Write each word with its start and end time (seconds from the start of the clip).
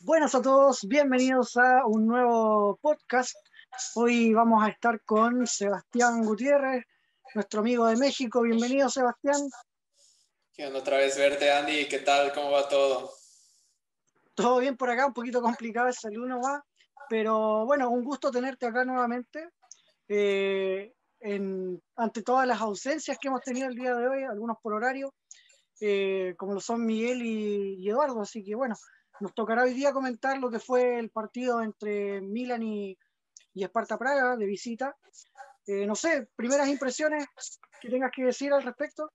Buenas 0.00 0.34
a 0.34 0.42
todos, 0.42 0.86
bienvenidos 0.86 1.56
a 1.56 1.84
un 1.86 2.06
nuevo 2.06 2.78
podcast. 2.80 3.36
Hoy 3.94 4.32
vamos 4.32 4.64
a 4.64 4.68
estar 4.68 5.02
con 5.04 5.46
Sebastián 5.46 6.22
Gutiérrez, 6.22 6.84
nuestro 7.34 7.60
amigo 7.60 7.86
de 7.86 7.96
México. 7.96 8.42
Bienvenido, 8.42 8.88
Sebastián. 8.88 9.40
Quiero 10.54 10.78
otra 10.78 10.98
vez 10.98 11.16
verte, 11.16 11.52
Andy. 11.52 11.86
¿Qué 11.88 11.98
tal? 11.98 12.32
¿Cómo 12.32 12.50
va 12.50 12.68
todo? 12.68 13.12
Todo 14.34 14.58
bien 14.60 14.76
por 14.76 14.90
acá, 14.90 15.06
un 15.06 15.12
poquito 15.12 15.42
complicado 15.42 15.88
el 15.88 15.94
salud 15.94 16.28
va, 16.44 16.64
pero 17.08 17.66
bueno, 17.66 17.90
un 17.90 18.04
gusto 18.04 18.30
tenerte 18.30 18.66
acá 18.66 18.84
nuevamente. 18.84 19.50
Eh, 20.08 20.94
ante 21.96 22.22
todas 22.22 22.46
las 22.46 22.60
ausencias 22.60 23.18
que 23.20 23.28
hemos 23.28 23.42
tenido 23.42 23.68
el 23.68 23.74
día 23.74 23.94
de 23.94 24.08
hoy, 24.08 24.22
algunos 24.22 24.56
por 24.62 24.74
horario, 24.74 25.12
eh, 25.80 26.34
como 26.36 26.54
lo 26.54 26.60
son 26.60 26.84
Miguel 26.84 27.22
y, 27.22 27.88
Eduardo. 27.88 28.20
Así 28.20 28.42
que 28.44 28.54
bueno, 28.54 28.74
nos 29.20 29.34
tocará 29.34 29.64
hoy 29.64 29.74
día 29.74 29.92
comentar 29.92 30.38
lo 30.38 30.50
que 30.50 30.58
fue 30.58 30.98
el 30.98 31.10
partido 31.10 31.62
entre 31.62 32.20
Milan 32.20 32.62
y, 32.62 32.98
y 33.54 33.64
Esparta 33.64 33.98
Praga 33.98 34.36
de 34.36 34.46
visita. 34.46 34.96
Eh, 35.66 35.86
no 35.86 35.94
sé, 35.94 36.28
primeras 36.34 36.68
impresiones 36.68 37.26
que 37.80 37.88
tengas 37.88 38.10
que 38.14 38.24
decir 38.24 38.52
al 38.52 38.62
respecto. 38.62 39.10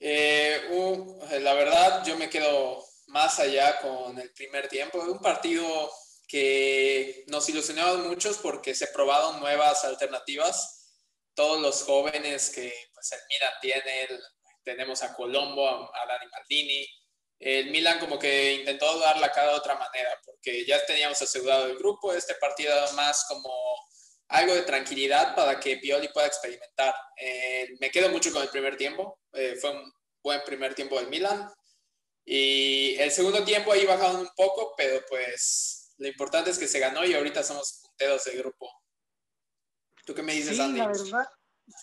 Uh, 0.00 1.18
la 1.40 1.54
verdad, 1.54 2.04
yo 2.04 2.16
me 2.16 2.28
quedo 2.28 2.84
más 3.08 3.40
allá 3.40 3.80
con 3.80 4.18
el 4.18 4.30
primer 4.32 4.68
tiempo. 4.68 4.98
Un 4.98 5.18
partido 5.18 5.90
que 6.28 7.24
nos 7.28 7.48
ilusionó 7.48 7.86
a 7.86 7.96
muchos 7.96 8.38
porque 8.38 8.74
se 8.74 8.88
probaron 8.88 9.40
nuevas 9.40 9.84
alternativas 9.84 10.78
todos 11.34 11.60
los 11.60 11.84
jóvenes 11.84 12.50
que 12.50 12.72
pues, 12.92 13.12
el 13.12 13.20
Milan 13.28 13.52
tiene, 13.60 14.08
tenemos 14.64 15.02
a 15.02 15.14
Colombo, 15.14 15.68
a, 15.68 16.06
Dani 16.06 16.26
Maldini, 16.30 16.86
el 17.40 17.70
Milan 17.70 17.98
como 17.98 18.18
que 18.18 18.54
intentó 18.54 18.98
dar 18.98 19.18
la 19.18 19.30
cara 19.30 19.52
de 19.52 19.58
otra 19.58 19.74
manera, 19.76 20.10
porque 20.24 20.64
ya 20.66 20.84
teníamos 20.86 21.20
asegurado 21.22 21.66
el 21.66 21.78
grupo, 21.78 22.12
este 22.12 22.34
partido 22.34 22.74
más 22.94 23.24
como 23.28 23.52
algo 24.28 24.54
de 24.54 24.62
tranquilidad 24.62 25.34
para 25.34 25.58
que 25.58 25.78
Pioli 25.78 26.08
pueda 26.08 26.26
experimentar. 26.26 26.94
Eh, 27.16 27.76
me 27.80 27.90
quedo 27.90 28.10
mucho 28.10 28.32
con 28.32 28.42
el 28.42 28.48
primer 28.48 28.76
tiempo, 28.76 29.20
eh, 29.32 29.56
fue 29.60 29.70
un 29.70 29.92
buen 30.22 30.42
primer 30.44 30.74
tiempo 30.74 30.98
del 30.98 31.08
Milan, 31.08 31.50
y 32.24 32.96
el 32.96 33.10
segundo 33.10 33.42
tiempo 33.44 33.72
ahí 33.72 33.86
bajaron 33.86 34.20
un 34.20 34.30
poco, 34.36 34.74
pero 34.76 35.02
pues 35.08 35.94
lo 35.96 36.08
importante 36.08 36.50
es 36.50 36.58
que 36.58 36.68
se 36.68 36.78
ganó 36.78 37.04
y 37.04 37.14
ahorita 37.14 37.42
somos 37.42 37.80
punteros 37.82 38.24
del 38.24 38.38
grupo. 38.38 38.70
¿Tú 40.04 40.14
qué 40.14 40.22
me 40.22 40.34
dices, 40.34 40.56
sí, 40.56 40.72
La 40.72 40.86
verdad, 40.86 41.26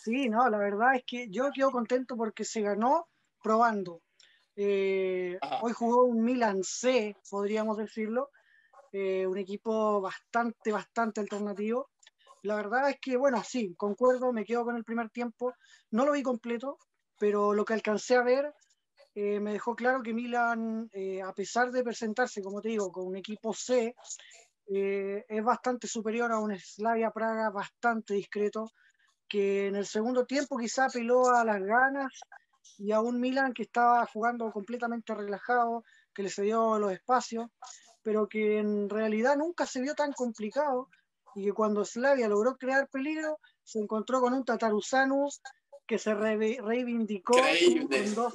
sí, 0.03 0.30
no, 0.30 0.47
la 0.50 0.57
verdad 0.57 0.96
es 0.96 1.03
que 1.06 1.28
yo 1.30 1.50
quedo 1.51 1.72
contento 1.72 2.16
porque 2.16 2.44
se 2.44 2.62
ganó 2.62 3.09
probando. 3.41 4.01
Eh, 4.56 5.38
hoy 5.62 5.74
jugó 5.74 6.06
un 6.06 6.24
Milan 6.24 6.64
C, 6.64 7.16
podríamos 7.30 7.78
decirlo, 7.78 8.30
eh, 8.92 9.28
un 9.28 9.38
equipo 9.38 10.02
bastante, 10.02 10.72
bastante 10.72 11.22
alternativo. 11.22 11.90
La 12.44 12.56
verdad 12.56 12.90
es 12.90 12.98
que, 13.02 13.18
bueno, 13.18 13.44
sí, 13.44 13.74
concuerdo, 13.76 14.32
me 14.32 14.46
quedo 14.46 14.64
con 14.64 14.76
el 14.76 14.84
primer 14.84 15.10
tiempo. 15.10 15.54
No 15.92 16.06
lo 16.06 16.14
vi 16.14 16.24
completo, 16.24 16.78
pero 17.18 17.54
lo 17.54 17.66
que 17.66 17.74
alcancé 17.74 18.16
a 18.16 18.24
ver 18.24 18.54
eh, 19.16 19.40
me 19.40 19.54
dejó 19.54 19.76
claro 19.76 20.02
que 20.04 20.14
Milan, 20.14 20.90
a 21.24 21.34
pesar 21.34 21.72
de 21.72 21.84
presentarse, 21.84 22.42
como 22.42 22.62
te 22.62 22.70
digo, 22.70 22.92
con 22.92 23.08
un 23.08 23.16
equipo 23.16 23.54
C, 23.54 23.96
eh, 24.68 25.24
es 25.28 25.44
bastante 25.44 25.88
superior 25.88 26.32
a 26.32 26.40
un 26.40 26.58
Slavia 26.58 27.12
Praga 27.12 27.50
bastante 27.52 28.16
discreto, 28.16 28.72
que 29.28 29.68
en 29.68 29.76
el 29.76 29.86
segundo 29.86 30.26
tiempo 30.26 30.58
quizá 30.58 30.86
apeló 30.86 31.30
a 31.30 31.44
las 31.44 31.62
ganas 31.62 32.12
y 32.78 32.92
a 32.92 33.00
un 33.00 33.20
Milan 33.20 33.53
que 33.53 33.64
estaba 33.64 34.06
jugando 34.06 34.52
completamente 34.52 35.14
relajado, 35.14 35.84
que 36.14 36.24
le 36.24 36.30
cedió 36.30 36.80
los 36.80 36.92
espacios, 36.92 37.50
pero 38.03 38.28
que 38.28 38.59
en 38.59 38.90
realidad 38.90 39.36
nunca 39.36 39.66
se 39.66 39.81
vio 39.81 39.96
tan 39.96 40.14
complicado 40.14 40.90
y 41.36 41.46
que 41.46 41.54
cuando 41.54 41.84
Slavia 41.84 42.30
logró 42.30 42.56
crear 42.58 42.88
peligro, 42.90 43.40
se 43.64 43.80
encontró 43.80 44.22
con 44.22 44.34
un 44.34 44.46
Tataruzanu 44.46 45.28
que 45.86 46.00
se 46.00 46.14
reivindicó 46.16 47.34
con 47.34 48.16
dos 48.16 48.34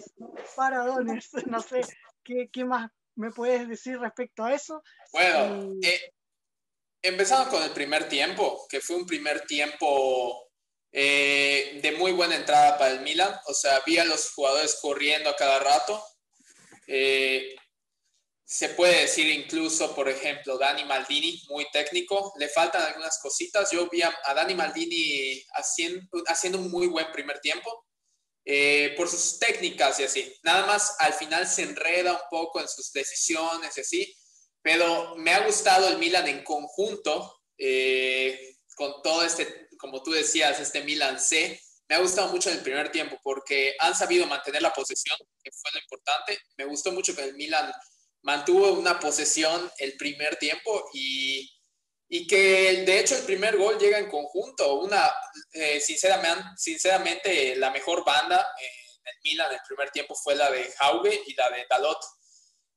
paradones. 0.57 1.31
No 1.47 1.61
sé 1.61 1.81
qué, 2.23 2.49
qué, 2.53 2.65
más 2.65 2.91
me 3.17 3.31
puedes 3.31 3.69
decir 3.69 3.99
respecto 3.99 4.45
a 4.45 4.55
eso. 4.55 4.83
Bueno, 5.13 5.73
eh, 5.83 6.13
empezando 7.03 7.51
con 7.51 7.63
el 7.63 7.71
primer 7.71 8.09
tiempo, 8.09 8.67
que 8.69 8.81
fue 8.81 8.97
un 8.97 9.07
primer 9.07 9.43
tiempo 9.47 10.50
eh, 10.93 11.78
de 11.83 11.93
muy 11.93 12.12
buena 12.12 12.37
entrada 12.37 12.78
para 12.78 12.93
el 12.93 13.01
Milan. 13.01 13.34
O 13.47 13.55
sea, 13.55 13.81
vi 13.87 13.99
a 13.99 14.05
los 14.05 14.33
jugadores 14.33 14.78
corriendo 14.81 15.31
a 15.31 15.37
cada 15.37 15.59
rato. 15.61 16.05
Eh, 16.87 17.55
se 18.45 18.71
puede 18.71 19.03
decir 19.03 19.28
incluso, 19.28 19.95
por 19.95 20.09
ejemplo, 20.09 20.59
Dani 20.59 20.84
Maldini, 20.84 21.43
muy 21.49 21.67
técnico. 21.71 22.33
Le 22.39 22.49
faltan 22.49 22.83
algunas 22.83 23.19
cositas. 23.21 23.71
Yo 23.71 23.89
vi 23.89 24.03
a, 24.03 24.12
Dani 24.34 24.55
Maldini 24.55 25.43
haciendo, 25.53 26.09
haciendo 26.27 26.59
un 26.59 26.71
muy 26.71 26.87
buen 26.89 27.11
primer 27.12 27.41
tiempo. 27.41 27.87
Eh, 28.45 28.95
por 28.97 29.09
sus 29.09 29.39
técnicas 29.39 30.01
y 30.01 30.05
así. 30.05 30.34
Nada 30.43 30.67
más 30.67 30.97
al 30.99 31.12
final 31.12 31.47
se 31.47 31.62
enreda 31.62 32.15
un 32.15 32.28
poco 32.31 32.61
en 32.61 32.69
sus 32.69 32.91
decisiones 32.91 33.77
y 33.77 33.81
así 33.81 34.17
pero 34.62 35.15
me 35.17 35.33
ha 35.33 35.47
gustado 35.47 35.89
el 35.89 35.99
Milan 35.99 36.28
en 36.28 36.45
conjunto, 36.45 37.41
con 38.77 39.03
todo 39.03 39.25
este, 39.25 39.70
como 39.81 40.03
tú 40.03 40.13
decías, 40.13 40.61
este 40.61 40.83
Milan 40.83 41.19
C. 41.19 41.61
Me 41.89 41.97
ha 41.97 42.01
gustado 42.01 42.29
mucho 42.29 42.51
en 42.51 42.59
el 42.59 42.63
primer 42.63 42.93
tiempo 42.93 43.19
porque 43.23 43.75
han 43.79 43.97
sabido 43.97 44.27
mantener 44.27 44.63
la 44.63 44.73
posesión, 44.73 45.17
que 45.43 45.51
fue 45.51 45.71
lo 45.73 45.81
importante. 45.81 46.39
Me 46.57 46.65
gustó 46.65 46.93
mucho 46.93 47.17
que 47.17 47.25
el 47.25 47.35
Milan 47.35 47.73
mantuvo 48.23 48.73
una 48.73 49.01
posesión 49.01 49.71
el 49.79 49.97
primer 49.97 50.37
tiempo 50.37 50.89
y, 50.93 51.51
y 52.09 52.27
que 52.27 52.85
de 52.85 53.01
hecho 53.01 53.17
el 53.17 53.25
primer 53.25 53.57
gol 53.57 53.79
llega 53.79 53.99
en 53.99 54.09
conjunto. 54.09 54.81
Una, 54.81 55.11
eh, 55.53 55.81
sinceramente, 55.81 56.45
sinceramente, 56.57 57.57
la 57.57 57.71
mejor 57.71 58.05
banda 58.05 58.47
en 58.59 59.07
el 59.07 59.21
Milan 59.25 59.53
el 59.53 59.61
primer 59.67 59.91
tiempo 59.91 60.15
fue 60.15 60.37
la 60.37 60.51
de 60.51 60.71
Jauge 60.79 61.23
y 61.27 61.35
la 61.35 61.51
de 61.51 61.67
Dalot 61.69 61.99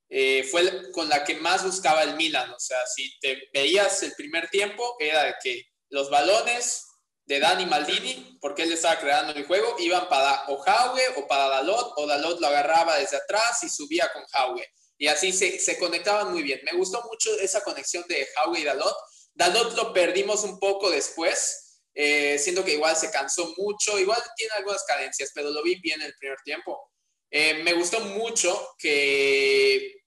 eh, 0.10 0.44
fue 0.44 0.92
con 0.92 1.10
la 1.10 1.24
que 1.24 1.36
más 1.36 1.64
buscaba 1.64 2.04
el 2.04 2.16
Milan. 2.16 2.52
O 2.52 2.60
sea, 2.60 2.86
si 2.88 3.20
te 3.20 3.50
veías 3.54 4.02
el 4.04 4.14
primer 4.14 4.50
tiempo, 4.50 4.96
era 5.00 5.24
de 5.24 5.36
que 5.42 5.66
los 5.90 6.10
balones 6.10 6.86
de 7.26 7.40
Dani 7.40 7.66
Maldini, 7.66 8.38
porque 8.42 8.64
él 8.64 8.74
estaba 8.74 9.00
creando 9.00 9.34
el 9.34 9.46
juego, 9.46 9.76
iban 9.80 10.10
para 10.10 10.46
o 10.50 10.58
Jauge 10.58 11.04
o 11.18 11.28
para 11.28 11.48
Dalot, 11.48 11.94
o 11.96 12.06
Dalot 12.06 12.40
lo 12.40 12.48
agarraba 12.48 12.98
desde 12.98 13.18
atrás 13.18 13.64
y 13.64 13.70
subía 13.70 14.12
con 14.12 14.24
Jauge. 14.26 14.68
Y 14.98 15.08
así 15.08 15.32
se, 15.32 15.60
se 15.60 15.78
conectaban 15.80 16.32
muy 16.32 16.44
bien. 16.44 16.60
Me 16.64 16.78
gustó 16.78 17.02
mucho 17.04 17.32
esa 17.40 17.62
conexión 17.62 18.04
de 18.08 18.28
Jauge 18.36 18.62
y 18.62 18.64
Dalot. 18.64 18.96
Dalot 19.34 19.74
lo 19.76 19.94
perdimos 19.94 20.44
un 20.44 20.60
poco 20.60 20.90
después, 20.90 21.82
eh, 21.96 22.42
que 22.66 22.74
igual 22.74 22.96
se 22.96 23.12
cansó 23.12 23.54
mucho, 23.58 23.98
igual 24.00 24.22
tiene 24.36 24.54
algunas 24.56 24.84
carencias, 24.84 25.32
pero 25.34 25.50
lo 25.50 25.64
vi 25.64 25.80
bien 25.80 26.02
el 26.02 26.14
primer 26.16 26.38
tiempo. 26.44 26.92
Eh, 27.32 27.64
me 27.64 27.74
gustó 27.74 28.00
mucho 28.02 28.76
que 28.78 30.04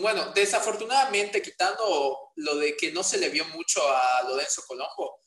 bueno, 0.00 0.32
desafortunadamente, 0.34 1.42
quitando 1.42 2.32
lo 2.36 2.56
de 2.56 2.76
que 2.76 2.92
no 2.92 3.02
se 3.02 3.18
le 3.18 3.28
vio 3.28 3.44
mucho 3.46 3.80
a 3.88 4.22
Lorenzo 4.28 4.62
Colombo, 4.66 5.18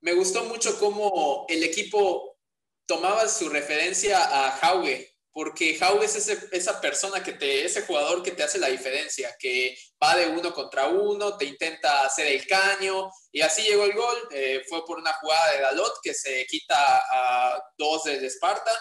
me 0.00 0.12
gustó 0.12 0.44
mucho 0.44 0.78
cómo 0.78 1.46
el 1.48 1.62
equipo 1.62 2.38
tomaba 2.86 3.28
su 3.28 3.48
referencia 3.48 4.18
a 4.18 4.50
Jauge, 4.52 5.16
porque 5.32 5.76
Jauge 5.76 6.06
es 6.06 6.28
esa 6.50 6.80
persona 6.80 7.22
que 7.22 7.32
te, 7.32 7.64
ese 7.64 7.82
jugador 7.82 8.22
que 8.22 8.32
te 8.32 8.42
hace 8.42 8.58
la 8.58 8.66
diferencia, 8.68 9.36
que 9.38 9.76
va 10.02 10.16
de 10.16 10.26
uno 10.26 10.52
contra 10.52 10.88
uno, 10.88 11.36
te 11.36 11.44
intenta 11.44 12.04
hacer 12.04 12.26
el 12.26 12.46
caño, 12.46 13.10
y 13.30 13.40
así 13.40 13.62
llegó 13.62 13.84
el 13.84 13.92
gol. 13.92 14.28
Eh, 14.32 14.62
fue 14.68 14.84
por 14.84 14.98
una 14.98 15.12
jugada 15.14 15.52
de 15.52 15.60
Dalot 15.60 16.00
que 16.02 16.14
se 16.14 16.44
quita 16.46 16.76
a 16.76 17.62
dos 17.78 18.04
del 18.04 18.24
Esparta 18.24 18.72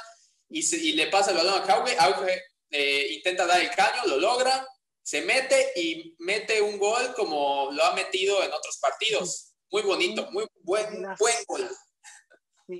y, 0.49 0.75
y 0.75 0.93
le 0.93 1.07
pasa 1.07 1.31
el 1.31 1.37
balón 1.37 1.61
a 1.61 1.65
Jauge. 1.65 1.95
Jauge 1.95 2.41
eh, 2.71 3.07
intenta 3.11 3.45
dar 3.45 3.61
el 3.61 3.69
caño, 3.69 4.07
lo 4.07 4.17
logra, 4.17 4.67
se 5.03 5.21
mete 5.21 5.73
y 5.75 6.15
mete 6.19 6.61
un 6.61 6.79
gol 6.79 7.13
como 7.15 7.69
lo 7.71 7.83
ha 7.83 7.93
metido 7.93 8.43
en 8.43 8.51
otros 8.51 8.79
partidos. 8.79 9.48
Muy 9.71 9.81
bonito, 9.83 10.29
muy 10.31 10.47
buen, 10.63 11.05
buen 11.19 11.35
gol. 11.47 11.69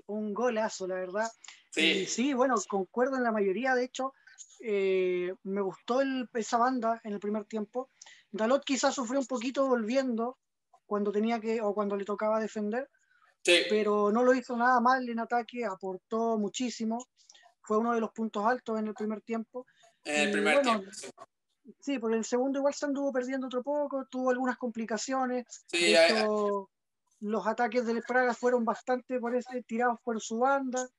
un 0.08 0.34
golazo, 0.34 0.88
la 0.88 0.96
verdad. 0.96 1.30
Sí. 1.72 2.06
sí, 2.08 2.34
bueno, 2.34 2.56
concuerdo 2.68 3.16
en 3.16 3.24
la 3.24 3.32
mayoría. 3.32 3.76
De 3.76 3.84
hecho, 3.84 4.14
eh, 4.62 5.34
me 5.44 5.62
gustó 5.62 6.02
el, 6.02 6.28
esa 6.34 6.58
banda 6.58 7.00
en 7.04 7.14
el 7.14 7.20
primer 7.20 7.46
tiempo. 7.46 7.90
Dalot 8.32 8.64
quizás 8.64 8.96
sufrió 8.96 9.20
un 9.20 9.28
poquito 9.28 9.68
volviendo 9.68 10.38
cuando 10.86 11.12
tenía 11.12 11.40
que 11.40 11.62
o 11.62 11.74
cuando 11.74 11.96
le 11.96 12.06
tocaba 12.06 12.40
defender, 12.40 12.90
sí. 13.44 13.62
pero 13.70 14.12
no 14.12 14.24
lo 14.24 14.34
hizo 14.34 14.58
nada 14.58 14.80
mal 14.80 15.08
en 15.08 15.20
ataque, 15.20 15.66
aportó 15.66 16.38
muchísimo. 16.38 17.06
Fue 17.62 17.78
uno 17.78 17.94
de 17.94 18.02
los 18.02 18.12
puntos 18.12 18.44
altos 18.46 18.80
en 18.80 18.88
el 18.88 18.96
primer 18.96 19.22
tiempo. 19.22 19.68
En 20.04 20.22
el 20.22 20.32
primer 20.32 20.62
tiempo. 20.62 20.90
Sí. 21.80 22.00
porque 22.00 22.18
el 22.18 22.26
segundo 22.26 22.60
igual 22.60 22.74
se 22.74 22.88
anduvo 22.88 23.12
perdiendo 23.12 23.46
otro 23.46 23.62
poco, 23.62 24.08
tuvo 24.10 24.32
algunas 24.32 24.58
complicaciones. 24.58 25.46
Sí, 25.68 25.96
Los 27.20 27.46
ataques 27.48 27.86
del 27.86 28.02
Praga 28.04 28.34
fueron 28.34 28.64
bastante 28.64 29.20
por 29.20 29.36
ese, 29.36 29.62
tirados 29.64 30.00
por 30.04 30.22
su 30.22 30.40
banda. 30.40 30.90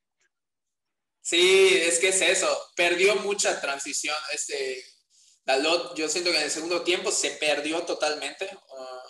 Sí, 1.22 1.68
es 1.74 1.98
que 1.98 2.08
es 2.08 2.20
eso. 2.20 2.48
Perdió 2.76 3.16
mucha 3.16 3.60
transición. 3.60 4.16
Este, 4.32 4.84
Dalot, 5.44 5.96
yo 5.96 6.08
siento 6.08 6.30
que 6.30 6.38
en 6.38 6.44
el 6.44 6.50
segundo 6.50 6.82
tiempo 6.82 7.10
se 7.10 7.32
perdió 7.32 7.82
totalmente. 7.82 8.48
Ah, 8.76 9.04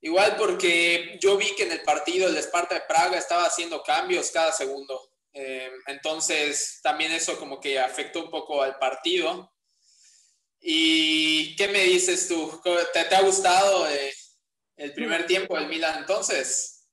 igual 0.00 0.36
porque 0.36 1.18
yo 1.20 1.36
vi 1.36 1.54
que 1.54 1.64
en 1.64 1.72
el 1.72 1.82
partido 1.82 2.28
el 2.28 2.36
Esparta 2.36 2.74
de 2.74 2.80
Praga 2.82 3.18
estaba 3.18 3.44
haciendo 3.44 3.82
cambios 3.82 4.30
cada 4.30 4.52
segundo. 4.52 5.12
Eh, 5.32 5.70
entonces 5.86 6.80
también 6.82 7.12
eso 7.12 7.38
como 7.38 7.60
que 7.60 7.78
afectó 7.78 8.24
un 8.24 8.30
poco 8.30 8.62
al 8.62 8.78
partido. 8.78 9.52
¿Y 10.60 11.54
qué 11.56 11.68
me 11.68 11.84
dices 11.84 12.26
tú? 12.26 12.60
¿Te, 12.92 13.04
te 13.04 13.14
ha 13.14 13.22
gustado 13.22 13.88
eh, 13.88 14.12
el 14.78 14.94
primer 14.94 15.26
tiempo 15.26 15.56
del 15.56 15.68
Milan 15.68 15.98
entonces? 15.98 16.88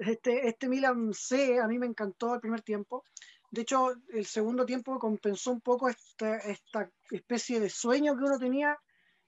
Este, 0.00 0.48
este 0.48 0.68
Milan 0.68 1.12
C 1.14 1.58
a 1.60 1.68
mí 1.68 1.78
me 1.78 1.86
encantó 1.86 2.34
el 2.34 2.40
primer 2.40 2.62
tiempo. 2.62 3.04
De 3.50 3.62
hecho, 3.62 3.94
el 4.12 4.26
segundo 4.26 4.66
tiempo 4.66 4.98
compensó 4.98 5.52
un 5.52 5.60
poco 5.60 5.88
esta, 5.88 6.36
esta 6.38 6.90
especie 7.10 7.60
de 7.60 7.70
sueño 7.70 8.16
que 8.16 8.24
uno 8.24 8.38
tenía 8.38 8.76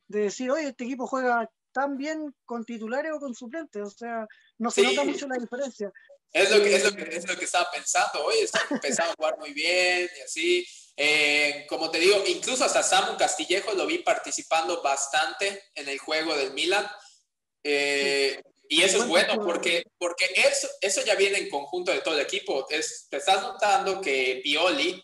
de 0.09 0.21
decir, 0.21 0.51
oye, 0.51 0.69
este 0.69 0.85
equipo 0.85 1.07
juega 1.07 1.49
tan 1.73 1.97
bien 1.97 2.35
con 2.45 2.65
titulares 2.65 3.13
o 3.13 3.21
con 3.21 3.35
suplentes. 3.35 3.83
O 3.83 3.91
sea, 3.91 4.27
no 4.59 4.71
se 4.71 4.83
nota 4.83 5.05
mucho 5.05 5.29
la 5.29 5.37
diferencia. 5.37 5.93
Es 6.33 6.51
lo, 6.51 6.63
que, 6.63 6.75
es, 6.75 6.85
lo 6.85 6.95
que, 6.95 7.17
es 7.17 7.29
lo 7.29 7.37
que 7.39 7.45
estaba 7.45 7.71
pensando. 7.71 8.25
Oye, 8.25 8.43
está 8.43 8.61
empezando 8.71 9.13
a 9.13 9.17
jugar 9.17 9.39
muy 9.39 9.53
bien 9.53 10.09
y 10.19 10.21
así. 10.21 10.67
Eh, 10.97 11.65
como 11.69 11.91
te 11.91 11.99
digo, 11.99 12.23
incluso 12.27 12.65
hasta 12.65 12.83
Samu 12.83 13.17
Castillejo 13.17 13.73
lo 13.75 13.87
vi 13.87 13.99
participando 13.99 14.83
bastante 14.83 15.71
en 15.75 15.89
el 15.89 15.99
juego 15.99 16.37
del 16.37 16.53
Milan. 16.53 16.87
Eh, 17.71 18.41
y 18.71 18.83
eso 18.83 18.99
es 18.99 19.07
bueno 19.07 19.45
porque, 19.45 19.83
porque 19.99 20.25
eso, 20.37 20.67
eso 20.81 21.03
ya 21.05 21.15
viene 21.17 21.37
en 21.39 21.51
conjunto 21.51 21.93
de 21.93 22.01
todo 22.01 22.15
el 22.15 22.21
equipo. 22.21 22.67
Es, 22.71 23.09
te 23.11 23.19
estás 23.19 23.43
notando 23.43 24.01
que 24.01 24.41
Pioli 24.43 25.03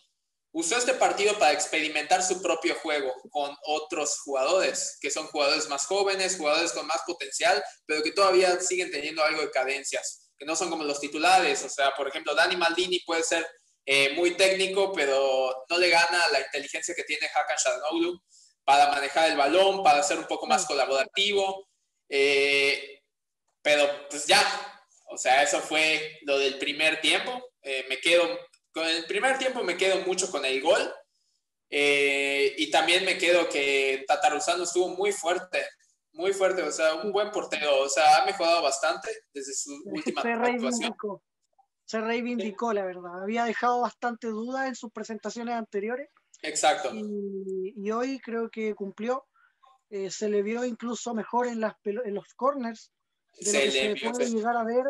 usó 0.51 0.77
este 0.77 0.95
partido 0.95 1.37
para 1.37 1.51
experimentar 1.51 2.23
su 2.23 2.41
propio 2.41 2.73
juego 2.75 3.13
con 3.29 3.55
otros 3.65 4.19
jugadores, 4.21 4.97
que 4.99 5.11
son 5.11 5.27
jugadores 5.27 5.67
más 5.67 5.85
jóvenes, 5.85 6.37
jugadores 6.37 6.71
con 6.71 6.87
más 6.87 7.01
potencial, 7.05 7.63
pero 7.85 8.01
que 8.01 8.13
todavía 8.13 8.59
siguen 8.59 8.89
teniendo 8.89 9.23
algo 9.23 9.41
de 9.41 9.51
cadencias, 9.51 10.31
que 10.37 10.45
no 10.45 10.55
son 10.55 10.71
como 10.71 10.83
los 10.83 10.99
titulares. 10.99 11.63
O 11.63 11.69
sea, 11.69 11.93
por 11.95 12.07
ejemplo, 12.07 12.33
Dani 12.33 12.57
Maldini 12.57 12.99
puede 13.01 13.21
ser 13.21 13.47
eh, 13.85 14.13
muy 14.15 14.35
técnico, 14.37 14.91
pero 14.91 15.65
no 15.69 15.77
le 15.77 15.89
gana 15.89 16.29
la 16.29 16.39
inteligencia 16.39 16.95
que 16.95 17.03
tiene 17.03 17.27
Hakan 17.27 17.57
Shadanoglu 17.57 18.19
para 18.63 18.89
manejar 18.89 19.29
el 19.29 19.37
balón, 19.37 19.83
para 19.83 20.01
ser 20.01 20.17
un 20.17 20.25
poco 20.25 20.47
más 20.47 20.65
colaborativo. 20.65 21.67
Eh, 22.09 23.01
pero 23.61 23.87
pues 24.09 24.25
ya, 24.27 24.41
o 25.07 25.17
sea, 25.17 25.43
eso 25.43 25.59
fue 25.59 26.19
lo 26.21 26.37
del 26.37 26.57
primer 26.57 27.01
tiempo. 27.01 27.51
Eh, 27.61 27.85
me 27.89 27.97
quedo, 27.97 28.23
con 28.71 28.85
el 28.85 29.05
primer 29.05 29.37
tiempo 29.37 29.63
me 29.63 29.77
quedo 29.77 30.01
mucho 30.01 30.29
con 30.29 30.45
el 30.45 30.61
gol. 30.61 30.93
Eh, 31.69 32.53
y 32.57 32.69
también 32.69 33.05
me 33.05 33.17
quedo 33.17 33.49
que 33.49 34.05
Tataruzano 34.07 34.63
estuvo 34.63 34.89
muy 34.89 35.11
fuerte, 35.11 35.65
muy 36.13 36.31
fuerte, 36.31 36.61
o 36.61 36.71
sea, 36.71 36.95
un 36.95 37.11
buen 37.11 37.31
portero, 37.31 37.81
o 37.81 37.89
sea, 37.89 38.21
ha 38.21 38.25
mejorado 38.25 38.61
bastante 38.61 39.09
desde 39.33 39.53
su 39.53 39.71
última 39.85 40.21
se 40.21 40.35
reivindicó, 40.35 41.23
Se 41.85 42.01
reivindicó, 42.01 42.71
la 42.71 42.85
verdad. 42.85 43.23
Había 43.23 43.45
dejado 43.45 43.81
bastante 43.81 44.27
duda 44.27 44.67
en 44.67 44.75
sus 44.75 44.91
presentaciones 44.91 45.55
anteriores. 45.55 46.09
Exacto. 46.41 46.91
Y, 46.93 47.91
hoy 47.91 48.19
creo 48.19 48.49
que 48.49 48.75
cumplió. 48.75 49.25
Eh, 49.89 50.09
se 50.09 50.29
le 50.29 50.41
vio 50.41 50.65
incluso 50.65 51.13
mejor 51.13 51.47
en, 51.47 51.61
las, 51.61 51.75
en 51.83 52.13
los 52.13 52.33
corners 52.33 52.91
de 53.39 53.53
lo 53.53 53.59
que 53.59 53.71
se 53.71 53.95
puede 54.01 54.13
pues. 54.13 54.33
llegar 54.33 54.57
a 54.57 54.63
ver 54.63 54.85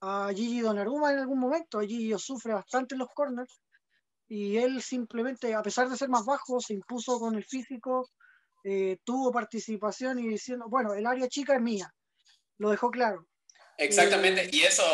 a 0.00 0.30
Gigi 0.34 0.60
Donnarumma 0.60 1.12
en 1.12 1.18
algún 1.18 1.38
momento. 1.38 1.80
Gigi 1.80 2.14
sufre 2.18 2.54
bastante 2.54 2.94
en 2.94 3.00
los 3.00 3.08
corners 3.14 3.60
y 4.28 4.56
él 4.56 4.80
simplemente, 4.80 5.54
a 5.54 5.62
pesar 5.62 5.88
de 5.88 5.96
ser 5.96 6.08
más 6.08 6.24
bajo, 6.24 6.60
se 6.60 6.74
impuso 6.74 7.18
con 7.18 7.34
el 7.34 7.44
físico, 7.44 8.08
eh, 8.62 8.98
tuvo 9.04 9.32
participación 9.32 10.20
y 10.20 10.28
diciendo, 10.28 10.66
bueno, 10.68 10.94
el 10.94 11.06
área 11.06 11.28
chica 11.28 11.56
es 11.56 11.60
mía. 11.60 11.92
Lo 12.58 12.70
dejó 12.70 12.90
claro. 12.90 13.26
Exactamente, 13.76 14.48
y 14.52 14.62
eso, 14.62 14.84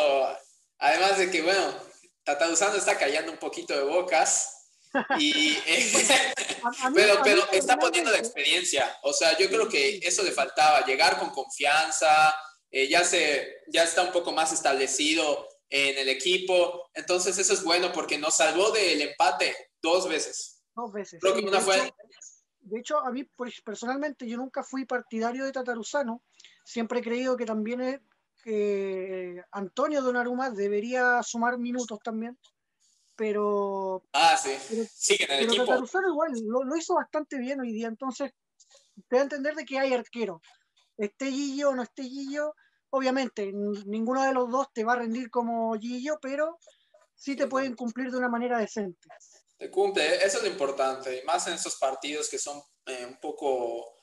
además 0.79 1.17
de 1.19 1.29
que, 1.29 1.43
bueno, 1.43 1.73
Tata 2.23 2.49
Usando 2.49 2.77
está 2.77 2.97
callando 2.97 3.31
un 3.31 3.37
poquito 3.37 3.75
de 3.75 3.83
bocas. 3.83 4.56
Y, 5.19 5.57
pero, 6.95 7.15
pero 7.23 7.51
está 7.51 7.77
poniendo 7.77 8.11
la 8.11 8.17
experiencia. 8.17 8.97
O 9.03 9.13
sea, 9.13 9.37
yo 9.37 9.47
creo 9.47 9.67
que 9.67 9.99
eso 10.03 10.23
le 10.23 10.31
faltaba, 10.31 10.85
llegar 10.85 11.19
con 11.19 11.29
confianza, 11.29 12.33
eh, 12.71 12.87
ya, 12.87 13.03
se, 13.03 13.61
ya 13.67 13.83
está 13.83 14.03
un 14.03 14.11
poco 14.11 14.31
más 14.31 14.51
establecido 14.51 15.47
en 15.69 15.97
el 15.97 16.09
equipo. 16.09 16.89
Entonces 16.93 17.37
eso 17.37 17.53
es 17.53 17.63
bueno 17.63 17.91
porque 17.91 18.17
nos 18.17 18.35
salvó 18.35 18.71
del 18.71 19.01
empate 19.01 19.55
dos 19.81 20.07
veces. 20.07 20.63
Dos 20.75 20.91
veces. 20.91 21.19
Creo 21.21 21.35
que 21.35 21.41
una 21.41 21.59
de, 21.59 21.63
fue... 21.63 21.75
hecho, 21.77 21.95
de 22.59 22.79
hecho, 22.79 22.99
a 22.99 23.11
mí 23.11 23.23
pues, 23.23 23.61
personalmente 23.61 24.27
yo 24.27 24.37
nunca 24.37 24.63
fui 24.63 24.85
partidario 24.85 25.45
de 25.45 25.51
Tataruzano. 25.51 26.23
Siempre 26.63 26.99
he 26.99 27.03
creído 27.03 27.37
que 27.37 27.45
también 27.45 27.81
es, 27.81 27.99
eh, 28.45 29.41
Antonio 29.51 30.01
Donnarumma 30.01 30.49
debería 30.49 31.21
sumar 31.23 31.57
minutos 31.57 31.99
también. 32.03 32.37
Pero... 33.17 34.03
Ah, 34.13 34.37
sí. 34.37 34.51
sí, 34.93 35.17
en 35.19 35.31
el 35.31 35.47
pero 35.47 35.63
equipo. 35.63 35.99
Igual 36.07 36.31
lo, 36.45 36.63
lo, 36.63 36.75
hizo 36.77 36.93
bastante 36.93 37.37
bien 37.37 37.59
hoy 37.59 37.73
día. 37.73 37.87
Entonces, 37.87 38.31
te 39.09 39.15
da 39.15 39.21
a 39.21 39.23
entender 39.23 39.55
de 39.55 39.65
que 39.65 39.79
hay 39.79 39.93
arquero 39.93 40.39
esté 40.97 41.31
Gillo 41.31 41.69
o 41.69 41.75
no 41.75 41.83
esté 41.83 42.03
Gillo, 42.03 42.55
obviamente 42.89 43.51
ninguno 43.53 44.23
de 44.23 44.33
los 44.33 44.49
dos 44.49 44.67
te 44.73 44.83
va 44.83 44.93
a 44.93 44.97
rendir 44.97 45.29
como 45.29 45.77
Gillo, 45.79 46.17
pero 46.21 46.57
sí 47.15 47.35
te 47.35 47.47
pueden 47.47 47.75
cumplir 47.75 48.11
de 48.11 48.17
una 48.17 48.29
manera 48.29 48.57
decente. 48.57 49.07
Te 49.57 49.71
cumple, 49.71 50.23
eso 50.23 50.37
es 50.37 50.43
lo 50.43 50.49
importante, 50.49 51.19
y 51.19 51.25
más 51.25 51.47
en 51.47 51.53
esos 51.53 51.77
partidos 51.77 52.29
que 52.29 52.37
son 52.37 52.61
eh, 52.85 53.05
un 53.07 53.19
poco, 53.19 53.95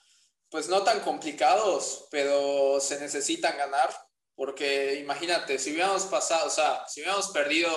pues 0.48 0.68
no 0.68 0.82
tan 0.82 1.00
complicados, 1.00 2.08
pero 2.10 2.80
se 2.80 2.98
necesitan 3.00 3.56
ganar, 3.56 3.90
porque 4.34 4.96
imagínate, 4.96 5.58
si 5.58 5.72
hubiéramos 5.72 6.04
pasado, 6.06 6.48
o 6.48 6.50
sea, 6.50 6.84
si 6.88 7.00
hubiéramos 7.00 7.28
perdido 7.28 7.70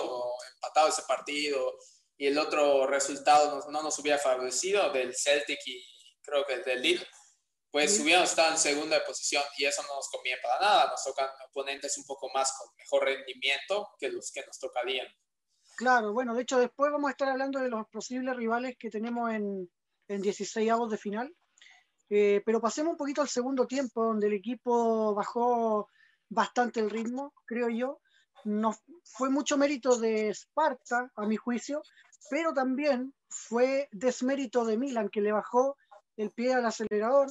empatado 0.57 0.89
ese 0.89 1.03
partido 1.07 1.77
y 2.17 2.27
el 2.27 2.37
otro 2.37 2.87
resultado 2.87 3.59
no, 3.59 3.71
no 3.71 3.83
nos 3.83 3.97
hubiera 3.99 4.17
favorecido 4.17 4.91
del 4.91 5.15
Celtic 5.15 5.59
y 5.65 5.83
creo 6.21 6.45
que 6.45 6.57
del 6.57 6.81
Lille, 6.81 7.07
pues 7.71 7.99
hubiéramos 7.99 8.29
estado 8.29 8.51
en 8.51 8.57
segunda 8.57 9.03
posición 9.05 9.43
y 9.57 9.65
eso 9.65 9.83
no 9.83 9.95
nos 9.95 10.09
conviene 10.09 10.39
para 10.41 10.59
nada. 10.59 10.89
Nos 10.89 11.03
tocan 11.03 11.29
oponentes 11.49 11.97
un 11.97 12.05
poco 12.05 12.29
más 12.33 12.53
con 12.57 12.75
mejor 12.77 13.03
rendimiento 13.03 13.89
que 13.99 14.09
los 14.09 14.31
que 14.31 14.43
nos 14.45 14.59
tocarían. 14.59 15.07
Claro, 15.75 16.11
bueno, 16.11 16.33
de 16.33 16.41
hecho 16.41 16.57
después 16.57 16.91
vamos 16.91 17.09
a 17.09 17.11
estar 17.11 17.29
hablando 17.29 17.59
de 17.59 17.69
los 17.69 17.87
posibles 17.89 18.35
rivales 18.35 18.75
que 18.79 18.89
tenemos 18.89 19.31
en, 19.31 19.69
en 20.07 20.21
16 20.21 20.71
avos 20.71 20.89
de 20.89 20.97
final. 20.97 21.35
Eh, 22.09 22.41
pero 22.45 22.61
pasemos 22.61 22.91
un 22.91 22.97
poquito 22.97 23.21
al 23.21 23.27
segundo 23.27 23.67
tiempo, 23.67 24.03
donde 24.03 24.27
el 24.27 24.33
equipo 24.33 25.13
bajó 25.13 25.89
bastante 26.29 26.79
el 26.79 26.89
ritmo, 26.89 27.33
creo 27.45 27.69
yo. 27.69 27.99
No, 28.47 28.73
fue 29.03 29.29
mucho 29.29 29.57
mérito 29.57 29.99
de 29.99 30.29
Sparta, 30.33 31.11
a 31.17 31.25
mi 31.25 31.35
juicio, 31.35 31.81
pero 32.29 32.53
también 32.53 33.13
fue 33.27 33.89
desmérito 33.91 34.63
de 34.63 34.77
Milan, 34.77 35.09
que 35.09 35.19
le 35.19 35.33
bajó 35.33 35.75
el 36.15 36.31
pie 36.31 36.53
al 36.53 36.65
acelerador 36.65 37.27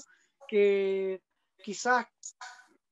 que 0.47 1.23
quizás 1.57 2.05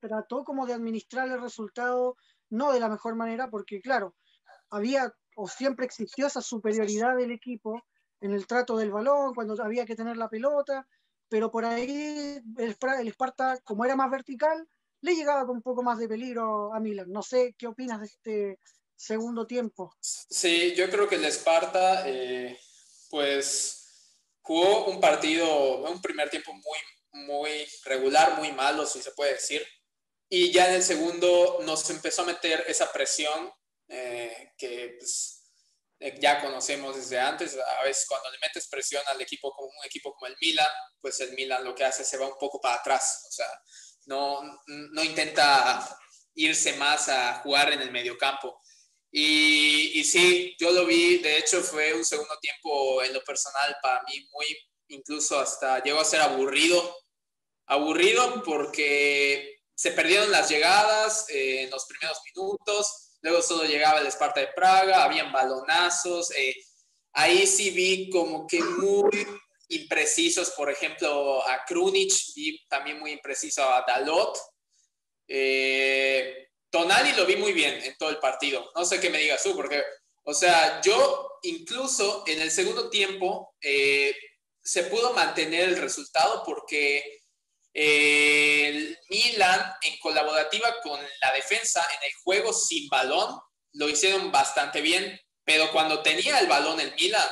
trató 0.00 0.42
como 0.42 0.64
de 0.64 0.72
administrar 0.72 1.28
el 1.28 1.38
resultado 1.38 2.16
no 2.48 2.72
de 2.72 2.80
la 2.80 2.88
mejor 2.88 3.14
manera, 3.14 3.50
porque 3.50 3.82
claro, 3.82 4.14
había 4.70 5.12
o 5.36 5.46
siempre 5.46 5.84
existió 5.84 6.26
esa 6.26 6.40
superioridad 6.40 7.16
del 7.16 7.30
equipo 7.30 7.82
en 8.22 8.32
el 8.32 8.46
trato 8.46 8.78
del 8.78 8.90
balón, 8.90 9.34
cuando 9.34 9.62
había 9.62 9.84
que 9.84 9.96
tener 9.96 10.16
la 10.16 10.30
pelota, 10.30 10.88
pero 11.28 11.50
por 11.50 11.66
ahí 11.66 12.40
el, 12.56 12.76
el 13.00 13.08
Sparta, 13.08 13.58
como 13.64 13.84
era 13.84 13.96
más 13.96 14.10
vertical, 14.10 14.66
le 15.04 15.14
llegaba 15.14 15.46
con 15.46 15.56
un 15.56 15.62
poco 15.62 15.82
más 15.82 15.98
de 15.98 16.08
peligro 16.08 16.72
a 16.72 16.80
Milan. 16.80 17.12
No 17.12 17.22
sé 17.22 17.54
qué 17.58 17.66
opinas 17.66 18.00
de 18.00 18.06
este 18.06 18.58
segundo 18.96 19.46
tiempo. 19.46 19.94
Sí, 20.00 20.74
yo 20.74 20.88
creo 20.88 21.06
que 21.06 21.16
el 21.16 21.26
Sparta, 21.26 22.08
eh, 22.08 22.58
pues, 23.10 24.32
jugó 24.40 24.86
un 24.86 25.00
partido, 25.00 25.82
un 25.90 26.00
primer 26.00 26.30
tiempo 26.30 26.54
muy, 26.54 27.26
muy 27.26 27.66
regular, 27.84 28.38
muy 28.38 28.52
malo, 28.52 28.86
si 28.86 29.02
se 29.02 29.10
puede 29.10 29.34
decir. 29.34 29.62
Y 30.30 30.50
ya 30.50 30.68
en 30.68 30.76
el 30.76 30.82
segundo 30.82 31.58
nos 31.66 31.88
empezó 31.90 32.22
a 32.22 32.26
meter 32.26 32.64
esa 32.66 32.90
presión 32.90 33.52
eh, 33.88 34.54
que 34.56 34.96
pues, 34.98 35.50
eh, 36.00 36.18
ya 36.18 36.40
conocemos 36.40 36.96
desde 36.96 37.20
antes. 37.20 37.58
A 37.58 37.84
veces 37.84 38.06
cuando 38.08 38.30
le 38.30 38.38
metes 38.38 38.68
presión 38.68 39.02
al 39.08 39.20
equipo 39.20 39.52
como 39.52 39.68
un 39.68 39.84
equipo 39.84 40.14
como 40.14 40.28
el 40.28 40.36
Milan, 40.40 40.66
pues 40.98 41.20
el 41.20 41.34
Milan 41.34 41.62
lo 41.62 41.74
que 41.74 41.84
hace 41.84 42.04
se 42.04 42.16
va 42.16 42.26
un 42.26 42.38
poco 42.38 42.58
para 42.58 42.76
atrás. 42.76 43.26
O 43.28 43.32
sea, 43.32 43.46
no, 44.06 44.42
no 44.66 45.04
intenta 45.04 45.98
irse 46.34 46.76
más 46.76 47.08
a 47.08 47.40
jugar 47.40 47.72
en 47.72 47.80
el 47.80 47.90
mediocampo. 47.90 48.60
Y, 49.10 49.98
y 50.00 50.04
sí, 50.04 50.56
yo 50.58 50.72
lo 50.72 50.86
vi, 50.86 51.18
de 51.18 51.38
hecho 51.38 51.62
fue 51.62 51.94
un 51.94 52.04
segundo 52.04 52.36
tiempo 52.40 53.02
en 53.02 53.12
lo 53.12 53.22
personal 53.22 53.76
para 53.80 54.02
mí 54.02 54.26
muy, 54.32 54.46
incluso 54.88 55.38
hasta 55.38 55.82
llegó 55.82 56.00
a 56.00 56.04
ser 56.04 56.20
aburrido 56.20 56.96
aburrido 57.66 58.42
porque 58.42 59.56
se 59.74 59.92
perdieron 59.92 60.30
las 60.30 60.48
llegadas 60.48 61.28
eh, 61.30 61.62
en 61.62 61.70
los 61.70 61.86
primeros 61.86 62.18
minutos, 62.26 63.16
luego 63.22 63.42
solo 63.42 63.64
llegaba 63.64 64.00
el 64.00 64.06
Esparta 64.06 64.40
de 64.40 64.48
Praga, 64.48 65.04
habían 65.04 65.32
balonazos, 65.32 66.30
eh, 66.32 66.54
ahí 67.12 67.46
sí 67.46 67.70
vi 67.70 68.10
como 68.10 68.46
que 68.46 68.62
muy 68.62 69.26
imprecisos, 69.74 70.50
por 70.50 70.70
ejemplo, 70.70 71.46
a 71.46 71.64
Krunic, 71.64 72.12
vi 72.34 72.64
también 72.66 72.98
muy 72.98 73.12
impreciso 73.12 73.62
a 73.62 73.84
Dalot. 73.86 74.38
Eh, 75.28 76.48
Tonali 76.70 77.12
lo 77.12 77.24
vi 77.24 77.36
muy 77.36 77.52
bien 77.52 77.82
en 77.82 77.96
todo 77.96 78.10
el 78.10 78.18
partido. 78.18 78.70
No 78.74 78.84
sé 78.84 79.00
qué 79.00 79.10
me 79.10 79.18
digas 79.18 79.42
tú, 79.42 79.54
porque, 79.54 79.82
o 80.24 80.34
sea, 80.34 80.80
yo 80.80 81.38
incluso 81.42 82.24
en 82.26 82.40
el 82.40 82.50
segundo 82.50 82.90
tiempo 82.90 83.54
eh, 83.60 84.16
se 84.62 84.84
pudo 84.84 85.12
mantener 85.12 85.68
el 85.68 85.76
resultado 85.76 86.42
porque 86.44 87.20
eh, 87.72 88.68
el 88.68 88.98
Milan, 89.08 89.74
en 89.82 89.98
colaborativa 89.98 90.74
con 90.82 91.00
la 91.00 91.32
defensa 91.32 91.84
en 91.98 92.06
el 92.06 92.12
juego 92.22 92.52
sin 92.52 92.88
balón, 92.88 93.38
lo 93.72 93.88
hicieron 93.88 94.32
bastante 94.32 94.80
bien, 94.80 95.20
pero 95.44 95.70
cuando 95.72 96.02
tenía 96.02 96.38
el 96.38 96.46
balón 96.46 96.80
el 96.80 96.94
Milan, 96.94 97.28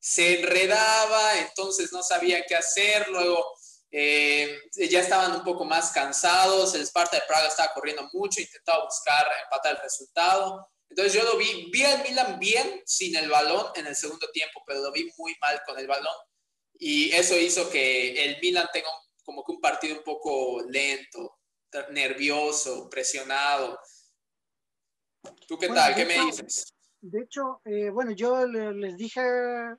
se 0.00 0.40
enredaba, 0.40 1.38
entonces 1.38 1.92
no 1.92 2.02
sabía 2.02 2.44
qué 2.46 2.56
hacer, 2.56 3.08
luego 3.10 3.44
eh, 3.92 4.58
ya 4.88 5.00
estaban 5.00 5.32
un 5.32 5.44
poco 5.44 5.64
más 5.64 5.92
cansados, 5.92 6.74
el 6.74 6.82
Sparta 6.82 7.16
de 7.16 7.26
Praga 7.26 7.48
estaba 7.48 7.72
corriendo 7.74 8.08
mucho, 8.12 8.40
intentaba 8.40 8.84
buscar 8.84 9.26
empatar 9.44 9.76
el 9.76 9.82
resultado. 9.82 10.68
Entonces 10.88 11.12
yo 11.12 11.22
lo 11.22 11.36
vi, 11.36 11.70
vi 11.70 11.84
al 11.84 12.02
Milan 12.02 12.38
bien 12.38 12.82
sin 12.86 13.14
el 13.14 13.28
balón 13.28 13.66
en 13.76 13.86
el 13.86 13.94
segundo 13.94 14.28
tiempo, 14.32 14.62
pero 14.66 14.80
lo 14.80 14.90
vi 14.90 15.08
muy 15.18 15.36
mal 15.40 15.60
con 15.66 15.78
el 15.78 15.86
balón. 15.86 16.16
Y 16.78 17.12
eso 17.12 17.36
hizo 17.36 17.68
que 17.68 18.24
el 18.24 18.40
Milan 18.40 18.68
tenga 18.72 18.88
como 19.22 19.44
que 19.44 19.52
un 19.52 19.60
partido 19.60 19.98
un 19.98 20.02
poco 20.02 20.62
lento, 20.68 21.38
nervioso, 21.90 22.88
presionado. 22.88 23.78
¿Tú 25.46 25.58
qué 25.58 25.68
tal? 25.68 25.94
¿Qué 25.94 26.06
me 26.06 26.24
dices? 26.24 26.72
De 27.00 27.20
hecho, 27.22 27.60
eh, 27.64 27.90
bueno, 27.90 28.12
yo 28.12 28.46
les 28.46 28.96
dije 28.96 29.20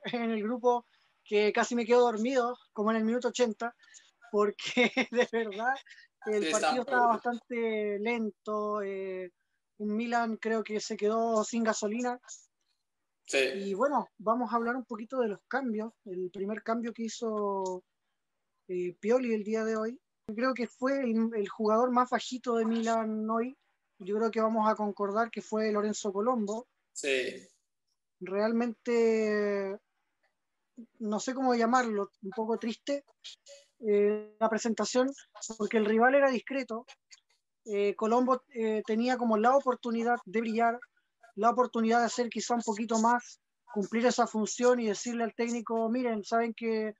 en 0.26 0.32
el 0.32 0.44
grupo 0.44 0.86
que 1.24 1.54
casi 1.54 1.76
me 1.76 1.86
quedo 1.86 2.02
dormido, 2.02 2.58
como 2.74 2.92
en 2.92 2.98
el 2.98 3.06
minuto 3.06 3.30
80, 3.30 3.76
porque 4.32 4.92
de 5.12 5.28
verdad 5.32 5.74
el 6.26 6.52
partido 6.52 6.82
estaba 6.82 7.08
bastante 7.08 8.00
lento. 8.00 8.82
Eh, 8.82 9.32
un 9.78 9.96
Milan 9.96 10.38
creo 10.38 10.64
que 10.64 10.80
se 10.80 10.96
quedó 10.96 11.44
sin 11.44 11.64
gasolina. 11.64 12.20
Sí. 13.26 13.38
Y 13.56 13.74
bueno, 13.74 14.10
vamos 14.18 14.52
a 14.52 14.58
hablar 14.58 14.76
un 14.76 14.86
poquito 14.86 15.20
de 15.20 15.30
los 15.30 15.40
cambios. 15.48 15.94
El 16.06 16.30
primer 16.32 16.64
cambio 16.64 16.94
que 16.94 17.04
hizo 17.04 17.84
eh, 18.68 18.96
Pioli 19.00 19.34
el 19.34 19.44
día 19.44 19.64
de 19.64 19.76
hoy, 19.76 20.00
creo 20.36 20.54
que 20.54 20.68
fue 20.68 21.02
el, 21.02 21.50
jugador 21.50 21.92
más 21.92 22.10
bajito 22.10 22.56
de 22.56 22.66
Milan 22.66 23.30
hoy. 23.30 23.58
Yo 24.00 24.16
creo 24.18 24.32
que 24.32 24.42
vamos 24.42 24.70
a 24.70 24.76
concordar 24.76 25.30
que 25.30 25.42
fue 25.42 25.72
Lorenzo 25.72 26.12
Colombo. 26.12 26.68
Sí. 26.94 27.48
Realmente, 28.20 29.78
no 31.00 31.20
sé 31.20 31.34
cómo 31.34 31.56
llamarlo, 31.56 32.12
un 32.22 32.32
poco 32.32 32.58
triste 32.58 33.04
eh, 33.80 34.36
la 34.40 34.50
presentación, 34.50 35.12
porque 35.58 35.78
el 35.78 35.86
rival 35.86 36.16
era 36.16 36.30
discreto. 36.30 36.86
Eh, 37.66 37.96
Colombo 37.96 38.44
eh, 38.50 38.84
tenía 38.86 39.18
como 39.18 39.38
la 39.38 39.56
oportunidad 39.56 40.18
de 40.26 40.42
brillar, 40.42 40.80
la 41.36 41.50
oportunidad 41.50 42.00
de 42.00 42.06
hacer 42.06 42.30
quizá 42.30 42.56
un 42.56 42.62
poquito 42.62 43.00
más, 43.00 43.40
cumplir 43.74 44.06
esa 44.06 44.28
función 44.28 44.80
y 44.80 44.88
decirle 44.88 45.24
al 45.24 45.34
técnico, 45.34 45.90
miren, 45.90 46.24
saben 46.24 46.54
que 46.54 46.94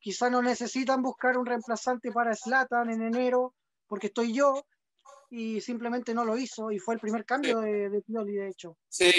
quizá 0.00 0.30
no 0.30 0.42
necesitan 0.42 1.02
buscar 1.02 1.38
un 1.38 1.46
reemplazante 1.46 2.10
para 2.12 2.34
Slatan 2.34 2.90
en 2.90 3.02
enero, 3.02 3.54
porque 3.86 4.08
estoy 4.08 4.34
yo, 4.34 4.66
y 5.30 5.60
simplemente 5.60 6.14
no 6.14 6.24
lo 6.24 6.36
hizo, 6.36 6.70
y 6.70 6.78
fue 6.78 6.94
el 6.94 7.00
primer 7.00 7.24
cambio 7.24 7.60
de, 7.60 7.90
de 7.90 8.00
Pioli, 8.02 8.34
de 8.34 8.48
hecho. 8.48 8.76
Sí, 8.88 9.12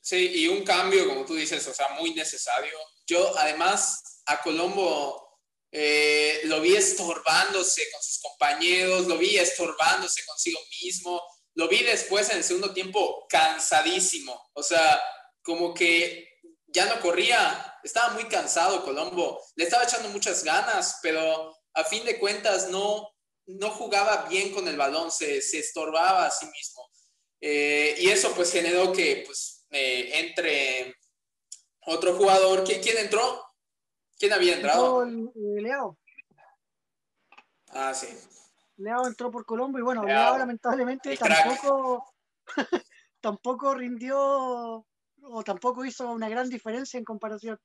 sí, 0.00 0.42
y 0.42 0.48
un 0.48 0.64
cambio, 0.64 1.08
como 1.08 1.24
tú 1.24 1.34
dices, 1.34 1.66
o 1.68 1.74
sea, 1.74 1.90
muy 1.98 2.14
necesario. 2.14 2.76
Yo, 3.06 3.36
además, 3.38 4.22
a 4.26 4.40
Colombo 4.40 5.32
eh, 5.70 6.42
lo 6.44 6.60
vi 6.60 6.76
estorbándose 6.76 7.90
con 7.90 8.02
sus 8.02 8.20
compañeros, 8.20 9.06
lo 9.06 9.16
vi 9.16 9.38
estorbándose 9.38 10.22
consigo 10.26 10.60
mismo, 10.82 11.22
lo 11.54 11.66
vi 11.68 11.82
después 11.82 12.28
en 12.30 12.38
el 12.38 12.44
segundo 12.44 12.74
tiempo 12.74 13.26
cansadísimo, 13.28 14.50
o 14.52 14.62
sea, 14.62 15.00
como 15.42 15.72
que 15.72 16.28
ya 16.66 16.86
no 16.86 17.00
corría, 17.00 17.78
estaba 17.82 18.14
muy 18.14 18.24
cansado 18.24 18.84
Colombo, 18.84 19.42
le 19.56 19.64
estaba 19.64 19.84
echando 19.84 20.08
muchas 20.10 20.44
ganas, 20.44 20.98
pero 21.02 21.56
a 21.74 21.84
fin 21.84 22.04
de 22.04 22.18
cuentas 22.18 22.68
no, 22.68 23.10
no 23.46 23.70
jugaba 23.70 24.26
bien 24.28 24.52
con 24.52 24.68
el 24.68 24.76
balón, 24.76 25.10
se, 25.10 25.40
se 25.42 25.58
estorbaba 25.58 26.26
a 26.26 26.30
sí 26.30 26.46
mismo. 26.46 26.88
Eh, 27.40 27.96
y 27.98 28.08
eso 28.08 28.32
pues 28.34 28.52
generó 28.52 28.92
que 28.92 29.24
pues 29.26 29.66
eh, 29.70 30.10
entre 30.20 30.94
otro 31.86 32.14
jugador, 32.14 32.62
¿quién, 32.64 32.80
¿quién 32.80 32.98
entró? 32.98 33.44
¿Quién 34.16 34.32
había 34.32 34.54
entrado? 34.54 35.04
Eh, 35.04 35.60
Leao. 35.60 35.98
Ah, 37.70 37.92
sí. 37.92 38.06
Leao 38.76 39.06
entró 39.06 39.30
por 39.30 39.44
Colombo 39.44 39.78
y 39.78 39.82
bueno, 39.82 40.04
Leao, 40.04 40.38
lamentablemente 40.38 41.16
tampoco, 41.16 42.14
tampoco 43.20 43.74
rindió 43.74 44.86
o 45.24 45.42
tampoco 45.44 45.84
hizo 45.84 46.10
una 46.10 46.28
gran 46.28 46.48
diferencia 46.48 46.98
en 46.98 47.04
comparación. 47.04 47.58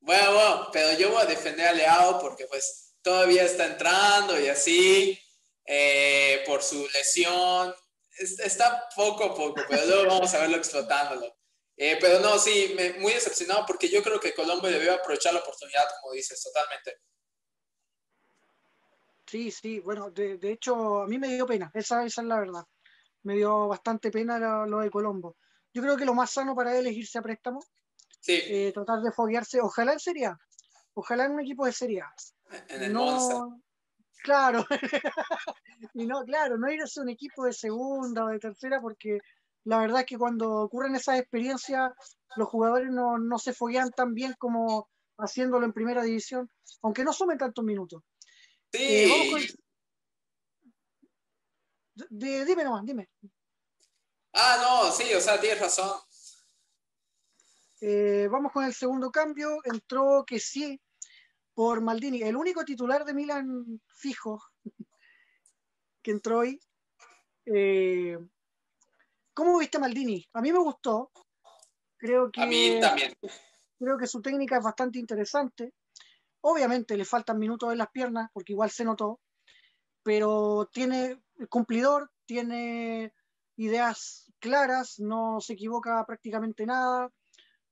Bueno, 0.00 0.34
bueno, 0.34 0.68
pero 0.72 0.98
yo 0.98 1.10
voy 1.10 1.22
a 1.22 1.26
defender 1.26 1.66
a 1.66 1.72
Leao 1.72 2.20
porque 2.20 2.46
pues 2.46 2.94
todavía 3.02 3.44
está 3.44 3.66
entrando 3.66 4.38
y 4.38 4.48
así, 4.48 5.18
eh, 5.66 6.42
por 6.46 6.62
su 6.62 6.86
lesión. 6.88 7.74
Está 8.16 8.88
poco 8.94 9.24
a 9.24 9.34
poco, 9.34 9.62
pero 9.68 9.86
luego 9.86 10.06
vamos 10.06 10.32
a 10.34 10.40
verlo 10.40 10.56
explotándolo. 10.56 11.36
Eh, 11.76 11.98
pero 12.00 12.20
no, 12.20 12.38
sí, 12.38 12.76
muy 13.00 13.12
decepcionado 13.12 13.64
porque 13.66 13.88
yo 13.88 14.02
creo 14.02 14.20
que 14.20 14.34
Colombia 14.34 14.70
debió 14.70 14.94
aprovechar 14.94 15.34
la 15.34 15.40
oportunidad, 15.40 15.84
como 16.00 16.12
dices, 16.12 16.40
totalmente. 16.40 16.98
Sí, 19.26 19.50
sí, 19.50 19.80
bueno, 19.80 20.10
de, 20.10 20.38
hecho 20.42 21.00
a 21.02 21.06
mí 21.08 21.18
me 21.18 21.28
dio 21.28 21.46
pena, 21.46 21.72
esa, 21.74 22.04
esa, 22.04 22.22
es 22.22 22.28
la 22.28 22.38
verdad. 22.38 22.64
Me 23.22 23.34
dio 23.34 23.66
bastante 23.66 24.12
pena 24.12 24.66
lo, 24.66 24.78
de 24.78 24.90
Colombo. 24.90 25.36
Yo 25.72 25.82
creo 25.82 25.96
que 25.96 26.04
lo 26.04 26.14
más 26.14 26.30
sano 26.30 26.54
para 26.54 26.78
él 26.78 26.86
es 26.86 26.92
irse 26.92 27.18
a 27.18 27.22
préstamo, 27.22 27.60
sí. 28.20 28.40
Eh, 28.44 28.70
tratar 28.72 29.00
de 29.00 29.10
foguearse, 29.10 29.60
ojalá 29.60 29.94
en 29.94 29.98
Serie 29.98 30.30
ojalá 30.94 31.24
en 31.24 31.32
un 31.32 31.40
equipo 31.40 31.66
de 31.66 31.72
Serie 31.72 32.04
En 32.68 32.84
el 32.84 32.92
no, 32.92 33.60
Claro, 34.24 34.64
y 35.92 36.06
no, 36.06 36.24
claro, 36.24 36.56
no 36.56 36.72
irse 36.72 36.98
a 36.98 37.02
un 37.02 37.10
equipo 37.10 37.44
de 37.44 37.52
segunda 37.52 38.24
o 38.24 38.28
de 38.28 38.38
tercera 38.38 38.80
porque 38.80 39.18
la 39.64 39.80
verdad 39.80 40.00
es 40.00 40.06
que 40.06 40.16
cuando 40.16 40.50
ocurren 40.62 40.96
esas 40.96 41.20
experiencias, 41.20 41.92
los 42.34 42.48
jugadores 42.48 42.90
no, 42.90 43.18
no 43.18 43.38
se 43.38 43.52
foguean 43.52 43.90
tan 43.90 44.14
bien 44.14 44.34
como 44.38 44.88
haciéndolo 45.18 45.66
en 45.66 45.74
primera 45.74 46.02
división, 46.02 46.50
aunque 46.80 47.04
no 47.04 47.12
sumen 47.12 47.36
tantos 47.36 47.62
minutos. 47.66 48.02
Sí. 48.72 49.10
Eh, 52.10 52.44
dime 52.46 52.64
nomás, 52.64 52.82
dime. 52.86 53.10
Ah, 54.32 54.56
no, 54.62 54.90
sí, 54.90 55.12
o 55.12 55.20
sea, 55.20 55.38
tienes 55.38 55.60
razón. 55.60 56.00
Eh, 57.82 58.26
vamos 58.30 58.52
con 58.52 58.64
el 58.64 58.72
segundo 58.72 59.10
cambio. 59.10 59.58
Entró 59.64 60.24
que 60.26 60.40
sí 60.40 60.80
por 61.54 61.80
Maldini, 61.80 62.22
el 62.22 62.36
único 62.36 62.64
titular 62.64 63.04
de 63.04 63.14
Milan 63.14 63.80
fijo 63.86 64.42
que 66.02 66.10
entró 66.10 66.40
hoy. 66.40 66.60
Eh, 67.46 68.18
¿Cómo 69.32 69.58
viste 69.58 69.78
Maldini? 69.78 70.26
A 70.32 70.40
mí 70.40 70.52
me 70.52 70.58
gustó. 70.58 71.10
Creo 71.96 72.30
que, 72.30 72.42
a 72.42 72.46
mí 72.46 72.78
también. 72.80 73.12
Creo 73.78 73.98
que 73.98 74.06
su 74.06 74.20
técnica 74.20 74.58
es 74.58 74.64
bastante 74.64 74.98
interesante. 74.98 75.72
Obviamente 76.42 76.96
le 76.96 77.04
faltan 77.04 77.38
minutos 77.38 77.72
en 77.72 77.78
las 77.78 77.90
piernas, 77.90 78.30
porque 78.32 78.52
igual 78.52 78.70
se 78.70 78.84
notó, 78.84 79.20
pero 80.02 80.68
tiene 80.72 81.22
cumplidor, 81.48 82.10
tiene 82.26 83.12
ideas 83.56 84.30
claras, 84.38 84.98
no 84.98 85.40
se 85.40 85.54
equivoca 85.54 86.04
prácticamente 86.06 86.66
nada, 86.66 87.10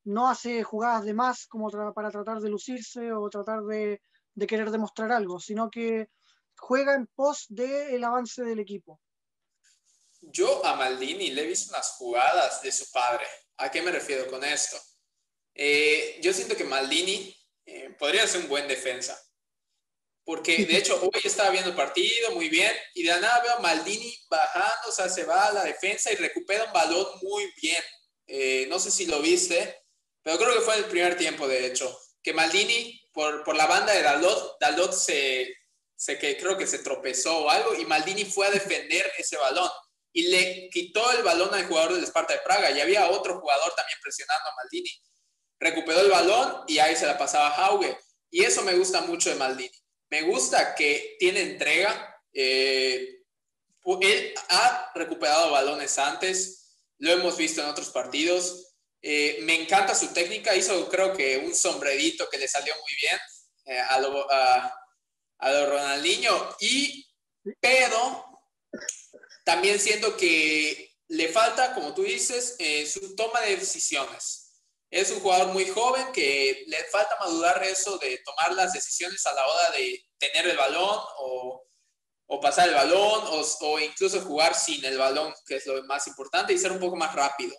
no 0.04 0.28
hace 0.28 0.62
jugadas 0.62 1.04
de 1.04 1.14
más 1.14 1.46
como 1.46 1.70
para 1.94 2.10
tratar 2.10 2.40
de 2.40 2.48
lucirse 2.48 3.12
o 3.12 3.28
tratar 3.30 3.62
de, 3.62 4.00
de, 4.34 4.46
querer 4.46 4.70
demostrar 4.70 5.12
algo, 5.12 5.38
sino 5.38 5.70
que 5.70 6.08
juega 6.56 6.94
en 6.94 7.06
pos 7.06 7.46
del 7.48 8.02
avance 8.04 8.42
del 8.42 8.58
equipo. 8.58 9.00
Yo 10.20 10.64
a 10.64 10.76
Maldini 10.76 11.30
le 11.30 11.42
he 11.42 11.46
visto 11.46 11.72
unas 11.74 11.90
jugadas 11.92 12.62
de 12.62 12.70
su 12.70 12.90
padre. 12.92 13.26
¿A 13.56 13.70
qué 13.70 13.82
me 13.82 13.90
refiero 13.90 14.28
con 14.28 14.44
esto? 14.44 14.76
Eh, 15.54 16.18
yo 16.22 16.32
siento 16.32 16.56
que 16.56 16.64
Maldini 16.64 17.36
eh, 17.66 17.90
podría 17.98 18.26
ser 18.26 18.42
un 18.42 18.48
buen 18.48 18.68
defensa. 18.68 19.20
Porque 20.24 20.64
de 20.64 20.78
hecho 20.78 21.00
hoy 21.02 21.20
estaba 21.24 21.50
viendo 21.50 21.70
el 21.70 21.76
partido 21.76 22.30
muy 22.32 22.48
bien 22.48 22.72
y 22.94 23.02
de 23.02 23.20
nada 23.20 23.42
veo 23.42 23.56
a 23.56 23.60
Maldini 23.60 24.16
bajando, 24.28 24.88
o 24.88 24.92
sea, 24.92 25.08
se 25.08 25.24
va 25.24 25.46
a 25.46 25.52
la 25.52 25.64
defensa 25.64 26.12
y 26.12 26.16
recupera 26.16 26.64
un 26.64 26.72
balón 26.72 27.06
muy 27.22 27.52
bien. 27.60 27.82
Eh, 28.26 28.66
no 28.68 28.78
sé 28.78 28.90
si 28.90 29.06
lo 29.06 29.20
viste, 29.20 29.81
pero 30.22 30.38
creo 30.38 30.54
que 30.54 30.60
fue 30.60 30.74
en 30.74 30.84
el 30.84 30.90
primer 30.90 31.16
tiempo, 31.16 31.48
de 31.48 31.66
hecho, 31.66 31.98
que 32.22 32.32
Maldini 32.32 33.00
por, 33.12 33.44
por 33.44 33.56
la 33.56 33.66
banda 33.66 33.92
de 33.92 34.02
Dalot, 34.02 34.56
Dalot 34.60 34.92
se, 34.92 35.54
se 35.94 36.18
que 36.18 36.36
creo 36.36 36.56
que 36.56 36.66
se 36.66 36.78
tropezó 36.78 37.44
o 37.44 37.50
algo 37.50 37.74
y 37.74 37.84
Maldini 37.84 38.24
fue 38.24 38.46
a 38.46 38.50
defender 38.50 39.12
ese 39.18 39.36
balón 39.36 39.70
y 40.12 40.28
le 40.28 40.68
quitó 40.70 41.10
el 41.12 41.22
balón 41.22 41.54
al 41.54 41.66
jugador 41.66 41.94
del 41.94 42.04
Esparta 42.04 42.34
de 42.34 42.40
Praga 42.40 42.70
y 42.70 42.80
había 42.80 43.08
otro 43.10 43.40
jugador 43.40 43.72
también 43.74 43.98
presionando 44.02 44.48
a 44.50 44.54
Maldini. 44.56 44.90
Recuperó 45.58 46.00
el 46.00 46.10
balón 46.10 46.64
y 46.68 46.78
ahí 46.78 46.96
se 46.96 47.06
la 47.06 47.16
pasaba 47.16 47.48
a 47.48 47.66
Hauge. 47.66 47.96
Y 48.30 48.44
eso 48.44 48.62
me 48.62 48.74
gusta 48.74 49.02
mucho 49.02 49.30
de 49.30 49.36
Maldini. 49.36 49.70
Me 50.10 50.22
gusta 50.22 50.74
que 50.74 51.16
tiene 51.18 51.40
entrega. 51.40 52.20
Eh, 52.32 53.22
él 54.00 54.34
ha 54.48 54.92
recuperado 54.94 55.50
balones 55.50 55.98
antes, 55.98 56.76
lo 56.98 57.10
hemos 57.12 57.36
visto 57.36 57.62
en 57.62 57.68
otros 57.68 57.90
partidos. 57.90 58.71
Eh, 59.02 59.38
me 59.42 59.60
encanta 59.60 59.96
su 59.96 60.12
técnica, 60.12 60.54
hizo 60.54 60.88
creo 60.88 61.12
que 61.12 61.38
un 61.38 61.54
sombrerito 61.54 62.28
que 62.30 62.38
le 62.38 62.46
salió 62.46 62.72
muy 62.74 62.92
bien 63.00 63.18
eh, 63.64 63.80
a, 63.80 63.98
lo, 63.98 65.66
Ronaldinho, 65.66 66.56
y, 66.60 67.04
pero 67.60 68.24
también 69.44 69.80
siento 69.80 70.16
que 70.16 70.94
le 71.08 71.28
falta, 71.28 71.74
como 71.74 71.92
tú 71.92 72.04
dices, 72.04 72.54
eh, 72.60 72.86
su 72.86 73.16
toma 73.16 73.40
de 73.40 73.56
decisiones. 73.56 74.62
Es 74.88 75.10
un 75.10 75.20
jugador 75.20 75.48
muy 75.48 75.66
joven 75.68 76.12
que 76.12 76.64
le 76.68 76.84
falta 76.84 77.16
madurar 77.18 77.62
eso 77.64 77.98
de 77.98 78.20
tomar 78.24 78.52
las 78.52 78.72
decisiones 78.72 79.24
a 79.26 79.34
la 79.34 79.46
hora 79.46 79.70
de 79.72 80.04
tener 80.18 80.46
el 80.46 80.56
balón 80.56 81.00
o 81.18 82.40
pasar 82.40 82.68
el 82.68 82.74
balón 82.74 83.24
o, 83.60 83.78
incluso 83.78 84.20
jugar 84.20 84.54
sin 84.54 84.84
el 84.84 84.96
balón, 84.98 85.34
que 85.46 85.56
es 85.56 85.66
lo 85.66 85.82
más 85.84 86.06
importante, 86.06 86.52
y 86.52 86.58
ser 86.58 86.72
un 86.72 86.80
poco 86.80 86.96
más 86.96 87.14
rápido. 87.14 87.54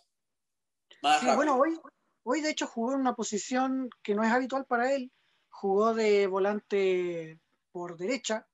Sí, 1.20 1.28
bueno, 1.36 1.58
hoy, 1.58 1.80
hoy 2.24 2.42
de 2.42 2.50
hecho 2.50 2.68
jugó 2.68 2.94
en 2.94 3.00
una 3.00 3.14
posición 3.14 3.90
que 4.02 4.16
no 4.16 4.24
es 4.24 4.32
habitual 4.32 4.66
para 4.66 4.94
él, 4.94 5.12
jugó 5.50 5.94
de 5.94 6.28
volante 6.28 7.40
por 7.72 7.98
derecha 7.98 8.48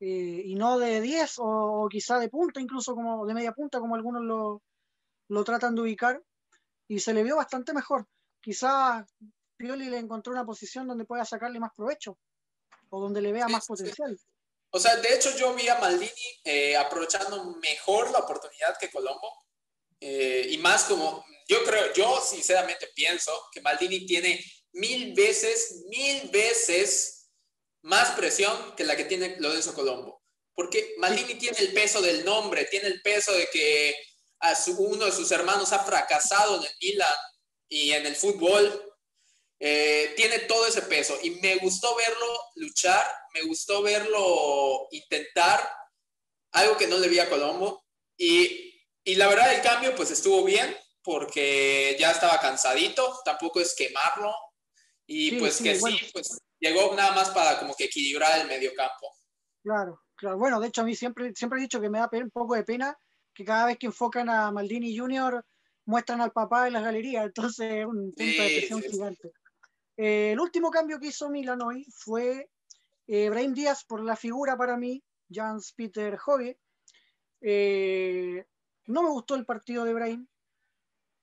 eh, 0.00 0.42
y 0.44 0.54
no 0.54 0.78
de 0.78 1.00
10 1.00 1.34
o, 1.38 1.88
quizá 1.90 2.18
de 2.18 2.28
punta, 2.28 2.60
incluso 2.60 2.94
como 2.94 3.26
de 3.26 3.34
media 3.34 3.52
punta, 3.52 3.80
como 3.80 3.94
algunos 3.94 4.22
lo, 4.22 4.62
lo 5.28 5.44
tratan 5.44 5.74
de 5.74 5.82
ubicar, 5.82 6.22
y 6.88 7.00
se 7.00 7.14
le 7.14 7.22
vio 7.22 7.36
bastante 7.36 7.72
mejor. 7.72 8.06
Quizá 8.40 9.06
Pioli 9.56 9.88
le 9.88 9.98
encontró 9.98 10.32
una 10.32 10.44
posición 10.44 10.86
donde 10.86 11.04
pueda 11.04 11.24
sacarle 11.24 11.60
más 11.60 11.72
provecho 11.74 12.18
o 12.90 13.00
donde 13.00 13.22
le 13.22 13.32
vea 13.32 13.48
más 13.48 13.66
potencial. 13.66 14.18
O 14.70 14.78
sea, 14.78 14.96
de 14.96 15.14
hecho 15.14 15.30
yo 15.36 15.54
vi 15.54 15.68
a 15.68 15.78
Maldini 15.78 16.10
eh, 16.44 16.76
aprovechando 16.76 17.56
mejor 17.62 18.10
la 18.10 18.18
oportunidad 18.18 18.76
que 18.78 18.90
Colombo. 18.90 19.44
Eh, 20.00 20.48
y 20.50 20.58
más 20.58 20.84
como, 20.84 21.24
yo 21.46 21.62
creo, 21.64 21.92
yo 21.92 22.20
sinceramente 22.20 22.88
pienso 22.94 23.32
que 23.52 23.60
Maldini 23.60 24.06
tiene 24.06 24.44
mil 24.72 25.12
veces, 25.14 25.84
mil 25.88 26.28
veces 26.30 27.30
más 27.82 28.10
presión 28.12 28.74
que 28.76 28.84
la 28.84 28.96
que 28.96 29.04
tiene 29.04 29.36
Lorenzo 29.38 29.74
Colombo. 29.74 30.22
Porque 30.54 30.94
Maldini 30.98 31.34
tiene 31.34 31.58
el 31.58 31.72
peso 31.72 32.00
del 32.00 32.24
nombre, 32.24 32.64
tiene 32.66 32.88
el 32.88 33.02
peso 33.02 33.32
de 33.32 33.48
que 33.52 33.96
a 34.40 34.54
uno 34.78 35.06
de 35.06 35.12
sus 35.12 35.30
hermanos 35.32 35.72
ha 35.72 35.84
fracasado 35.84 36.56
en 36.56 36.62
el 36.62 36.72
Milan 36.80 37.14
y 37.68 37.92
en 37.92 38.06
el 38.06 38.16
fútbol. 38.16 38.92
Eh, 39.58 40.12
tiene 40.16 40.40
todo 40.40 40.66
ese 40.66 40.82
peso 40.82 41.18
y 41.22 41.30
me 41.30 41.56
gustó 41.56 41.94
verlo 41.94 42.40
luchar, 42.56 43.06
me 43.32 43.42
gustó 43.42 43.82
verlo 43.82 44.88
intentar 44.90 45.70
algo 46.52 46.76
que 46.76 46.86
no 46.86 46.98
le 46.98 47.08
vi 47.08 47.18
a 47.18 47.30
Colombo 47.30 47.86
y, 48.16 48.84
y 49.04 49.14
la 49.14 49.28
verdad 49.28 49.54
el 49.54 49.62
cambio 49.62 49.94
pues 49.94 50.10
estuvo 50.10 50.44
bien 50.44 50.76
porque 51.04 51.96
ya 52.00 52.10
estaba 52.10 52.40
cansadito, 52.40 53.20
tampoco 53.24 53.60
es 53.60 53.74
quemarlo 53.76 54.34
y 55.06 55.38
pues 55.38 55.60
que 55.60 55.76
sí, 55.76 55.98
pues 56.12 56.38
llegó 56.58 56.94
nada 56.96 57.12
más 57.12 57.30
para 57.30 57.58
como 57.58 57.74
que 57.74 57.84
equilibrar 57.84 58.40
el 58.40 58.48
medio 58.48 58.72
campo. 58.74 59.14
Claro, 59.62 60.02
claro. 60.16 60.38
Bueno, 60.38 60.58
de 60.58 60.68
hecho 60.68 60.80
a 60.80 60.84
mí 60.84 60.94
siempre, 60.94 61.32
siempre 61.34 61.58
he 61.58 61.62
dicho 61.62 61.80
que 61.80 61.90
me 61.90 61.98
da 61.98 62.08
un 62.12 62.30
poco 62.30 62.54
de 62.54 62.64
pena 62.64 62.96
que 63.34 63.44
cada 63.44 63.66
vez 63.66 63.78
que 63.78 63.86
enfocan 63.86 64.30
a 64.30 64.50
Maldini 64.50 64.96
Jr. 64.96 65.44
muestran 65.84 66.20
al 66.20 66.32
papá 66.32 66.66
en 66.66 66.72
las 66.72 66.84
galerías, 66.84 67.26
entonces 67.26 67.70
es 67.70 67.86
un 67.86 68.12
punto 68.12 68.42
de 68.42 68.58
presión 68.58 68.82
gigante. 68.82 69.32
Eh, 69.96 70.32
el 70.32 70.40
último 70.40 70.70
cambio 70.70 70.98
que 70.98 71.08
hizo 71.08 71.28
Milan 71.28 71.60
hoy 71.62 71.86
fue 71.90 72.48
eh, 73.06 73.28
Brahim 73.28 73.52
Díaz 73.52 73.84
por 73.84 74.02
la 74.02 74.16
figura 74.16 74.56
para 74.56 74.76
mí, 74.76 75.02
Jans 75.30 75.72
Peter 75.76 76.18
Hove. 76.24 76.58
Eh, 77.40 78.44
no 78.86 79.02
me 79.02 79.10
gustó 79.10 79.34
el 79.34 79.44
partido 79.44 79.84
de 79.84 79.94
Brahim. 79.94 80.26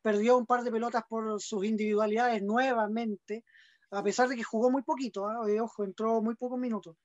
Perdió 0.01 0.37
un 0.37 0.45
par 0.45 0.63
de 0.63 0.71
pelotas 0.71 1.03
por 1.07 1.41
sus 1.41 1.65
individualidades 1.65 2.41
nuevamente, 2.41 3.43
a 3.91 4.03
pesar 4.03 4.27
de 4.29 4.35
que 4.35 4.43
jugó 4.43 4.71
muy 4.71 4.83
poquito. 4.83 5.27
¿ah? 5.27 5.41
Ojo, 5.61 5.83
entró 5.83 6.21
muy 6.21 6.35
pocos 6.35 6.59
minutos. 6.59 6.95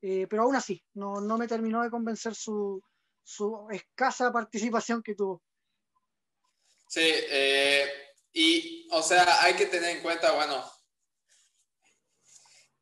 pero 0.00 0.42
aún 0.42 0.56
así, 0.56 0.82
no, 0.94 1.20
no, 1.20 1.38
me 1.38 1.48
terminó 1.48 1.82
de 1.82 1.90
convencer 1.90 2.34
su, 2.34 2.82
su 3.22 3.66
escasa 3.70 4.32
participación 4.32 5.02
que 5.02 5.14
tuvo. 5.14 5.42
Sí, 6.88 7.12
y 8.32 8.86
o 8.90 9.02
sea, 9.02 9.42
hay 9.42 9.54
que 9.54 9.66
tener 9.66 9.96
en 9.96 10.02
cuenta, 10.02 10.32
bueno, 10.32 10.64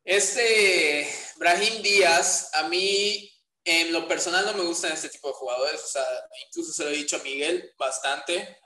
este 0.03 1.05
Brahim 1.37 1.81
Díaz, 1.81 2.49
a 2.53 2.67
mí 2.69 3.29
en 3.65 3.91
lo 3.91 4.07
personal 4.07 4.45
no 4.45 4.53
me 4.53 4.63
gustan 4.63 4.93
este 4.93 5.09
tipo 5.09 5.27
de 5.27 5.33
jugadores, 5.33 5.83
o 5.83 5.87
sea, 5.87 6.05
incluso 6.47 6.71
se 6.71 6.83
lo 6.83 6.91
he 6.91 6.97
dicho 6.97 7.17
a 7.17 7.23
Miguel 7.23 7.73
bastante, 7.77 8.57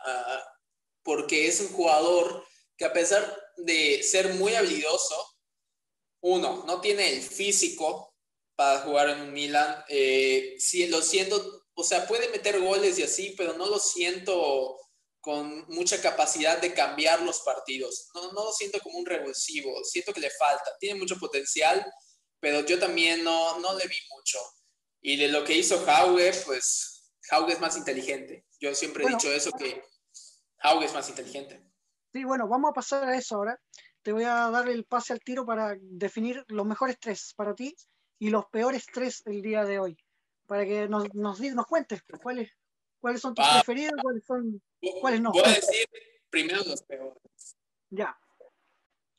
porque 1.04 1.48
es 1.48 1.60
un 1.60 1.70
jugador 1.70 2.46
que 2.78 2.86
a 2.86 2.94
pesar 2.94 3.38
de 3.58 4.02
ser 4.04 4.34
muy 4.36 4.56
habilidoso, 4.56 5.16
uno, 6.22 6.64
no 6.66 6.82
tiene 6.82 7.14
el 7.14 7.22
físico 7.22 8.14
para 8.56 8.82
jugar 8.82 9.10
en 9.10 9.22
un 9.22 9.34
Milan, 9.34 9.84
eh, 9.90 10.56
si 10.60 10.88
lo 10.88 11.02
siento, 11.02 11.66
o 11.74 11.84
sea, 11.84 12.08
puede 12.08 12.30
meter 12.30 12.60
goles 12.60 13.00
y 13.00 13.04
así, 13.04 13.34
pero 13.38 13.54
no 13.54 13.66
lo 13.66 13.80
siento 13.80 14.78
con 15.20 15.66
mucha 15.70 16.02
capacidad 16.02 16.60
de 16.60 16.74
cambiar 16.74 17.22
los 17.22 17.40
partidos. 17.42 18.10
No, 18.14 18.32
no 18.34 18.46
lo 18.46 18.52
siento 18.52 18.80
como 18.80 18.98
un 18.98 19.06
revulsivo, 19.06 19.84
siento 19.84 20.14
que 20.14 20.20
le 20.20 20.32
falta, 20.32 20.76
tiene 20.80 21.00
mucho 21.00 21.18
potencial, 21.18 21.86
pero 22.40 22.66
yo 22.66 22.80
también 22.80 23.24
no, 23.24 23.60
no 23.60 23.76
le 23.78 23.88
vi 23.88 23.98
mucho. 24.16 24.40
Y 25.02 25.18
de 25.18 25.28
lo 25.28 25.44
que 25.44 25.54
hizo 25.54 25.84
Hauge, 25.88 26.34
pues 26.46 27.12
Hauge 27.30 27.54
es 27.54 27.60
más 27.60 27.78
inteligente. 27.78 28.46
Yo 28.60 28.74
siempre 28.76 29.06
he 29.06 29.10
dicho 29.10 29.32
eso, 29.32 29.52
que 29.52 29.84
Hauge 30.62 30.86
es 30.86 30.94
más 30.94 31.10
inteligente. 31.10 31.64
Sí, 32.14 32.24
bueno, 32.24 32.48
vamos 32.48 32.72
a 32.72 32.74
pasar 32.74 33.08
a 33.08 33.18
eso 33.18 33.36
ahora. 33.36 33.60
Te 34.02 34.12
voy 34.12 34.24
a 34.24 34.50
dar 34.50 34.68
el 34.68 34.86
pase 34.86 35.14
al 35.14 35.20
tiro 35.20 35.46
para 35.46 35.76
definir 35.80 36.44
los 36.48 36.66
mejores 36.66 36.98
tres 37.00 37.34
para 37.36 37.54
ti 37.56 37.76
y 38.20 38.30
los 38.30 38.46
peores 38.48 38.86
tres 38.92 39.24
el 39.26 39.42
día 39.42 39.64
de 39.64 39.80
hoy. 39.80 39.98
Para 40.48 40.66
que 40.66 40.88
nos, 40.88 41.14
nos, 41.14 41.40
nos 41.40 41.66
cuentes 41.68 42.02
cuáles, 42.22 42.52
cuáles 43.00 43.22
son 43.22 43.34
tus 43.34 43.48
preferidos, 43.48 44.00
cuáles 44.02 44.26
son 44.26 44.62
¿Cuáles 45.00 45.22
no? 45.22 45.32
Voy 45.32 45.44
a 45.44 45.50
decir 45.50 45.88
primero 46.30 46.64
los 46.64 46.82
peores. 46.84 47.22
Ya. 47.90 48.18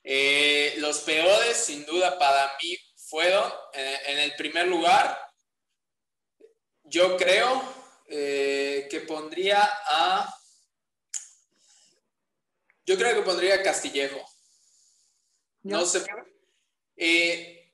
Eh, 0.02 0.74
los 0.78 1.00
peores, 1.00 1.57
sin 1.57 1.85
duda, 1.87 2.18
para 2.18 2.50
mí 2.61 2.76
fueron, 3.09 3.52
en, 3.72 4.18
el 4.18 4.35
primer 4.35 4.66
lugar, 4.66 5.16
yo 6.85 7.16
creo 7.16 7.62
eh, 8.07 8.88
que 8.90 9.00
pondría 9.00 9.62
a. 9.87 10.35
Yo 12.85 12.97
creo 12.97 13.14
que 13.14 13.23
pondría 13.23 13.62
Castillejo. 13.62 14.21
No 15.62 15.87
sé. 15.87 16.05
Eh, 16.97 17.73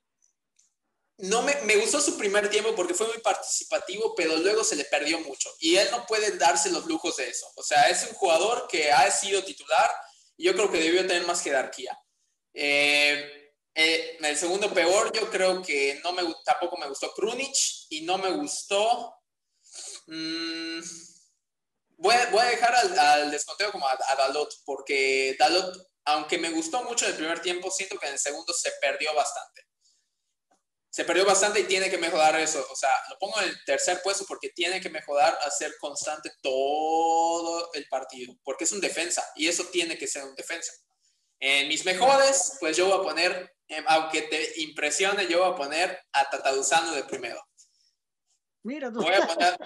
no 1.19 1.43
me, 1.43 1.55
me, 1.63 1.77
gustó 1.77 2.01
su 2.01 2.17
primer 2.17 2.49
tiempo 2.49 2.75
porque 2.75 2.95
fue 2.95 3.09
muy 3.09 3.19
participativo, 3.19 4.15
pero 4.15 4.37
luego 4.37 4.63
se 4.63 4.77
le 4.77 4.85
perdió 4.85 5.19
mucho. 5.21 5.51
Y 5.59 5.77
él 5.77 5.89
no 5.91 6.07
puede 6.07 6.37
darse 6.37 6.71
los 6.71 6.87
lujos 6.87 7.17
de 7.17 7.29
eso. 7.29 7.47
O 7.57 7.63
sea, 7.63 7.89
es 7.89 8.07
un 8.09 8.15
jugador 8.15 8.69
que 8.69 8.93
ha 8.93 9.11
sido 9.11 9.43
titular 9.43 9.91
y 10.37 10.45
yo 10.45 10.55
creo 10.55 10.71
que 10.71 10.79
debió 10.79 11.07
tener 11.07 11.27
más 11.27 11.43
jerarquía. 11.43 11.99
Eh, 12.55 13.53
eh, 13.75 14.19
el 14.21 14.37
segundo 14.37 14.73
peor, 14.73 15.13
yo 15.13 15.31
creo 15.31 15.63
que 15.63 16.01
no 16.05 16.13
me, 16.13 16.23
tampoco 16.45 16.77
me 16.77 16.89
gustó 16.89 17.13
Krunic 17.15 17.55
y 17.91 18.03
no 18.03 18.19
me 18.19 18.31
gustó. 18.33 19.15
Mmm, 20.07 20.81
voy, 21.99 22.15
a, 22.15 22.31
voy, 22.31 22.41
a, 22.41 22.51
dejar 22.51 22.75
al, 22.75 22.99
al 22.99 23.31
desconteo 23.31 23.71
como 23.71 23.87
a, 23.87 23.93
a, 23.93 24.15
Dalot, 24.17 24.53
porque 24.65 25.37
Dalot, 25.39 25.77
aunque 26.07 26.39
me 26.39 26.51
gustó 26.51 26.83
mucho 26.85 27.05
en 27.05 27.13
el 27.13 27.17
primer 27.19 27.41
tiempo, 27.41 27.71
siento 27.71 27.99
que 27.99 28.07
en 28.07 28.15
el 28.15 28.19
segundo 28.19 28.53
se 28.53 28.73
perdió 28.81 29.15
bastante 29.15 29.69
se 30.99 31.05
perdió 31.05 31.25
bastante 31.25 31.61
y 31.61 31.65
tiene 31.65 31.89
que 31.91 31.97
mejorar 31.97 32.35
eso. 32.41 32.67
O 32.73 32.75
sea, 32.75 32.91
lo 33.09 33.19
pongo 33.19 33.41
en 33.41 33.51
el 33.51 33.65
tercer 33.65 34.01
puesto 34.03 34.25
porque 34.27 34.49
tiene 34.49 34.81
que 34.81 34.91
mejorar 34.91 35.39
a 35.43 35.49
ser 35.49 35.77
constante 35.79 36.33
todo 36.43 37.73
el 37.75 37.87
partido, 37.89 38.35
porque 38.43 38.65
es 38.65 38.73
un 38.73 38.81
defensa 38.81 39.25
y 39.37 39.47
eso 39.47 39.65
tiene 39.67 39.97
que 39.97 40.09
ser 40.09 40.25
un 40.25 40.35
defensa. 40.35 40.73
En 41.39 41.69
mis 41.69 41.85
mejores, 41.85 42.57
pues 42.59 42.77
yo 42.77 42.87
voy 42.87 42.99
a 42.99 43.03
poner, 43.03 43.55
em, 43.69 43.85
aunque 43.87 44.23
te 44.23 44.61
impresione, 44.61 45.29
yo 45.29 45.39
voy 45.45 45.53
a 45.53 45.55
poner 45.55 46.01
a 46.13 46.29
Tataduzano 46.31 46.93
de 46.93 47.05
primero. 47.05 47.41
Mira 48.65 48.91
tú. 48.91 49.01
Voy 49.01 49.15
a 49.15 49.25
poner, 49.25 49.57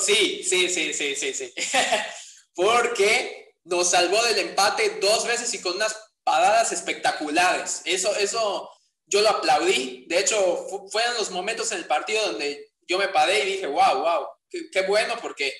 sí, 0.00 0.42
sí, 0.44 0.68
sí, 0.68 0.92
sí, 0.92 1.14
sí, 1.14 1.34
sí. 1.34 1.52
porque 2.54 3.54
nos 3.64 3.90
salvó 3.90 4.22
del 4.24 4.38
empate 4.38 4.98
dos 5.00 5.26
veces 5.26 5.52
y 5.54 5.60
con 5.60 5.76
unas 5.76 5.96
paradas 6.24 6.72
espectaculares. 6.72 7.82
Eso, 7.84 8.14
eso 8.16 8.70
yo 9.06 9.20
lo 9.20 9.28
aplaudí. 9.28 10.06
De 10.08 10.18
hecho, 10.18 10.66
fueron 10.90 11.14
los 11.14 11.30
momentos 11.30 11.70
en 11.72 11.78
el 11.78 11.86
partido 11.86 12.24
donde 12.26 12.72
yo 12.86 12.98
me 12.98 13.08
paré 13.08 13.40
y 13.40 13.52
dije, 13.52 13.66
wow, 13.66 14.00
wow, 14.00 14.26
qué, 14.48 14.82
bueno, 14.82 15.16
porque, 15.20 15.54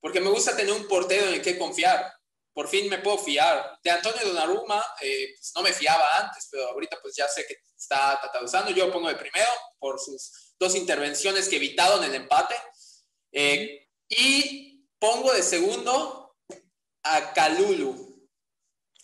porque 0.00 0.20
me 0.20 0.30
gusta 0.30 0.56
tener 0.56 0.72
un 0.72 0.88
portero 0.88 1.26
en 1.26 1.34
el 1.34 1.42
que 1.42 1.58
confiar. 1.58 2.12
por 2.52 2.68
fin 2.68 2.88
me 2.88 2.98
puedo 2.98 3.18
fiar. 3.18 3.78
De 3.82 3.90
Antonio 3.90 4.26
Donnarumma, 4.26 4.84
eh, 5.00 5.34
pues 5.36 5.52
no 5.56 5.62
me 5.62 5.72
fiaba 5.72 6.18
antes, 6.18 6.48
pero 6.50 6.68
ahorita 6.68 6.98
pues 7.02 7.14
ya 7.16 7.28
sé 7.28 7.44
que 7.46 7.56
está 7.76 8.20
usando. 8.42 8.70
Yo 8.70 8.92
pongo 8.92 9.08
de 9.08 9.16
primero 9.16 9.50
por 9.78 9.98
sus 10.00 10.54
dos 10.58 10.74
intervenciones 10.74 11.48
que 11.48 11.56
evitaron 11.56 12.02
el 12.04 12.14
empate. 12.14 12.54
Eh, 13.36 13.88
y 14.08 14.86
pongo 14.98 15.32
de 15.32 15.42
segundo 15.42 16.36
a 17.02 17.32
Calulu. 17.32 18.30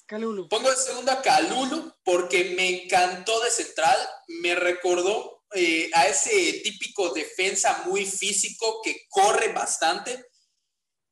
Calulu. 0.07 0.49
Pongo 0.49 0.71
de 0.71 0.77
segundo 0.77 1.11
a 1.13 1.21
Calulu 1.21 1.93
porque 2.05 2.55
me 2.57 2.85
encantó 2.85 3.41
de 3.41 3.51
central. 3.51 3.99
Me 4.43 4.55
recordó 4.55 5.45
eh, 5.53 5.91
a 5.95 6.07
ese 6.07 6.61
típico 6.63 7.13
defensa 7.13 7.83
muy 7.87 8.07
físico 8.07 8.81
que 8.83 9.07
corre 9.09 9.53
bastante. 9.53 10.27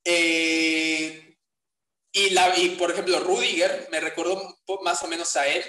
Eh, 0.05 1.37
y, 2.13 2.31
la, 2.31 2.57
y 2.57 2.71
por 2.71 2.93
ejemplo, 2.93 3.19
Rudiger 3.21 3.89
me 3.91 4.01
recordó 4.01 4.59
más 4.83 5.03
o 5.03 5.09
menos 5.09 5.35
a 5.37 5.47
él. 5.47 5.65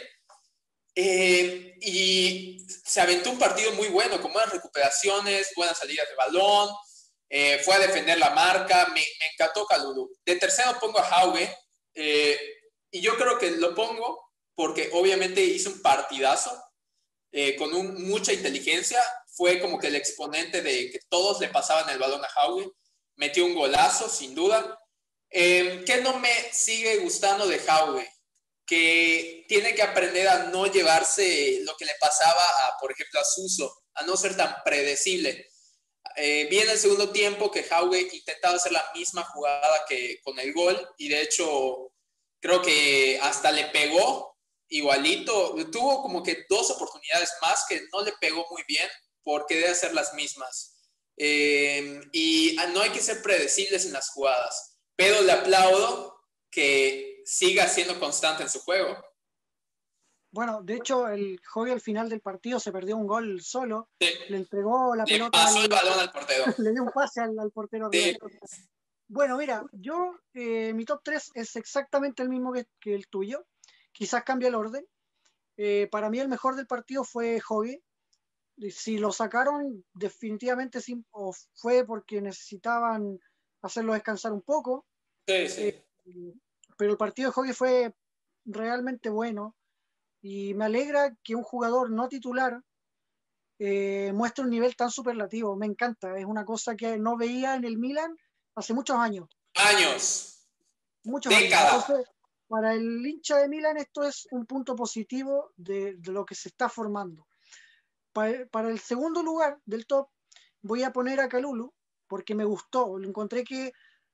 Eh, 0.95 1.75
y 1.81 2.65
se 2.83 3.01
aventó 3.01 3.31
un 3.31 3.39
partido 3.39 3.71
muy 3.73 3.87
bueno, 3.87 4.21
con 4.21 4.33
buenas 4.33 4.51
recuperaciones, 4.51 5.51
buenas 5.55 5.77
salidas 5.77 6.07
de 6.09 6.15
balón, 6.15 6.69
eh, 7.29 7.61
fue 7.63 7.75
a 7.75 7.79
defender 7.79 8.17
la 8.17 8.31
marca, 8.31 8.87
me, 8.87 9.01
me 9.01 9.27
encantó 9.33 9.65
Calulu. 9.65 10.11
De 10.25 10.35
tercero 10.35 10.77
pongo 10.79 10.99
a 10.99 11.03
Jauge, 11.03 11.55
eh, 11.93 12.39
y 12.91 13.01
yo 13.01 13.15
creo 13.17 13.37
que 13.37 13.51
lo 13.51 13.75
pongo 13.75 14.31
porque 14.55 14.89
obviamente 14.93 15.41
hizo 15.41 15.69
un 15.69 15.81
partidazo, 15.81 16.51
con 17.57 17.71
mucha 18.07 18.33
inteligencia, 18.33 19.01
fue 19.27 19.61
como 19.61 19.77
que 19.79 19.87
el 19.87 19.95
exponente 19.95 20.61
de 20.63 20.89
que 20.91 20.99
todos 21.07 21.39
le 21.39 21.47
pasaban 21.47 21.87
el 21.89 21.99
balón 21.99 22.25
a 22.25 22.27
Jauge, 22.27 22.69
metió 23.15 23.45
un 23.45 23.53
golazo, 23.53 24.09
sin 24.09 24.35
duda, 24.35 24.79
eh, 25.31 25.83
¿Qué 25.85 26.01
no 26.01 26.19
me 26.19 26.31
sigue 26.51 26.97
gustando 26.97 27.47
de 27.47 27.59
Jauge? 27.59 28.09
Que 28.65 29.45
tiene 29.47 29.75
que 29.75 29.83
aprender 29.83 30.27
a 30.27 30.43
no 30.45 30.67
llevarse 30.67 31.59
lo 31.63 31.75
que 31.77 31.85
le 31.85 31.93
pasaba 31.99 32.41
a, 32.41 32.77
por 32.79 32.91
ejemplo, 32.91 33.19
a 33.19 33.25
Suso, 33.25 33.83
a 33.95 34.05
no 34.05 34.17
ser 34.17 34.35
tan 34.35 34.55
predecible. 34.63 35.47
Eh, 36.15 36.47
viene 36.49 36.73
el 36.73 36.77
segundo 36.77 37.11
tiempo 37.11 37.51
que 37.51 37.63
Jauge 37.63 38.09
intentaba 38.11 38.55
hacer 38.55 38.71
la 38.71 38.85
misma 38.93 39.23
jugada 39.23 39.85
que 39.87 40.19
con 40.21 40.37
el 40.39 40.53
gol 40.53 40.89
y 40.97 41.07
de 41.07 41.21
hecho 41.21 41.91
creo 42.41 42.61
que 42.61 43.19
hasta 43.21 43.51
le 43.51 43.65
pegó 43.67 44.37
igualito. 44.67 45.55
Tuvo 45.71 46.01
como 46.01 46.23
que 46.23 46.45
dos 46.49 46.71
oportunidades 46.71 47.31
más 47.41 47.65
que 47.67 47.81
no 47.93 48.03
le 48.03 48.13
pegó 48.19 48.45
muy 48.49 48.63
bien 48.67 48.89
porque 49.23 49.55
debe 49.55 49.69
hacer 49.69 49.93
las 49.93 50.13
mismas. 50.13 50.75
Eh, 51.17 52.01
y 52.13 52.57
no 52.73 52.81
hay 52.81 52.91
que 52.91 53.01
ser 53.01 53.21
predecibles 53.21 53.85
en 53.85 53.93
las 53.93 54.09
jugadas 54.11 54.69
pero 54.99 55.21
le 55.21 55.31
aplaudo 55.31 56.25
que 56.51 57.21
siga 57.23 57.69
siendo 57.69 57.97
constante 58.01 58.43
en 58.43 58.49
su 58.49 58.59
juego. 58.59 59.01
Bueno, 60.31 60.61
de 60.61 60.75
hecho, 60.75 61.07
el 61.07 61.41
Joey 61.43 61.71
al 61.71 61.81
final 61.81 62.07
del 62.07 62.21
partido 62.21 62.59
se 62.59 62.71
perdió 62.71 62.97
un 62.97 63.07
gol 63.07 63.41
solo. 63.41 63.89
Le 63.99 64.37
entregó 64.37 64.95
la 64.95 65.05
pelota. 65.05 65.31
Pasó 65.31 65.63
el 65.63 65.69
balón 65.69 65.99
al 65.99 66.11
portero. 66.11 66.43
le 66.57 66.71
dio 66.71 66.83
un 66.83 66.91
pase 66.91 67.21
al, 67.21 67.51
portero. 67.51 67.89
Bueno, 69.07 69.37
mira, 69.37 69.65
yo, 69.71 70.19
eh, 70.35 70.71
mi 70.73 70.85
top 70.85 71.01
3 71.03 71.31
es 71.33 71.55
exactamente 71.55 72.21
el 72.21 72.29
mismo 72.29 72.53
que, 72.53 72.93
el 72.93 73.07
tuyo. 73.07 73.47
Quizás 73.91 74.23
cambia 74.23 74.49
el 74.49 74.55
orden. 74.55 74.85
Eh, 75.57 75.87
para 75.91 76.11
mí, 76.11 76.19
el 76.19 76.29
mejor 76.29 76.55
del 76.55 76.67
partido 76.67 77.03
fue 77.03 77.39
Joey. 77.39 77.81
Si 78.69 78.99
lo 78.99 79.11
sacaron, 79.11 79.83
definitivamente 79.93 80.79
sí, 80.79 81.03
o 81.11 81.33
fue 81.55 81.85
porque 81.85 82.21
necesitaban 82.21 83.19
hacerlo 83.63 83.93
descansar 83.93 84.31
un 84.31 84.41
poco. 84.41 84.85
Eh, 85.25 85.83
pero 86.77 86.91
el 86.91 86.97
partido 86.97 87.29
de 87.29 87.33
hockey 87.33 87.53
fue 87.53 87.95
realmente 88.45 89.09
bueno 89.09 89.55
y 90.21 90.53
me 90.53 90.65
alegra 90.65 91.15
que 91.23 91.35
un 91.35 91.43
jugador 91.43 91.91
no 91.91 92.07
titular 92.07 92.61
eh, 93.57 94.11
muestre 94.13 94.43
un 94.43 94.49
nivel 94.49 94.75
tan 94.75 94.89
superlativo. 94.89 95.55
Me 95.55 95.65
encanta, 95.65 96.17
es 96.17 96.25
una 96.25 96.45
cosa 96.45 96.75
que 96.75 96.97
no 96.97 97.17
veía 97.17 97.55
en 97.55 97.65
el 97.65 97.77
Milan 97.77 98.15
hace 98.55 98.73
muchos 98.73 98.97
años. 98.97 99.27
Años. 99.55 100.47
Muchos 101.03 101.33
años. 101.33 101.85
para 102.47 102.73
el 102.73 103.05
hincha 103.05 103.37
de 103.37 103.47
Milan 103.47 103.77
esto 103.77 104.03
es 104.03 104.27
un 104.31 104.45
punto 104.45 104.75
positivo 104.75 105.51
de, 105.55 105.97
lo 106.05 106.25
que 106.25 106.35
se 106.35 106.49
está 106.49 106.69
formando. 106.69 107.27
Para, 108.11 108.45
para, 108.47 108.69
el 108.69 108.79
segundo 108.79 109.21
lugar 109.21 109.59
del 109.65 109.85
top 109.85 110.09
voy 110.61 110.83
a 110.83 110.91
poner 110.91 111.19
a 111.19 111.29
Calulu 111.29 111.73
porque 112.07 112.35
me 112.35 112.43
gustó. 112.45 112.97
Lo 112.97 113.07
encontré 113.07 113.43
que 113.43 113.71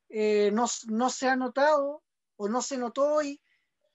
eh, 0.10 0.52
no, 0.52 0.68
se 0.68 1.28
ha 1.28 1.36
notado 1.36 2.04
o 2.38 2.48
no 2.48 2.62
se 2.62 2.78
notó 2.78 3.16
hoy 3.16 3.42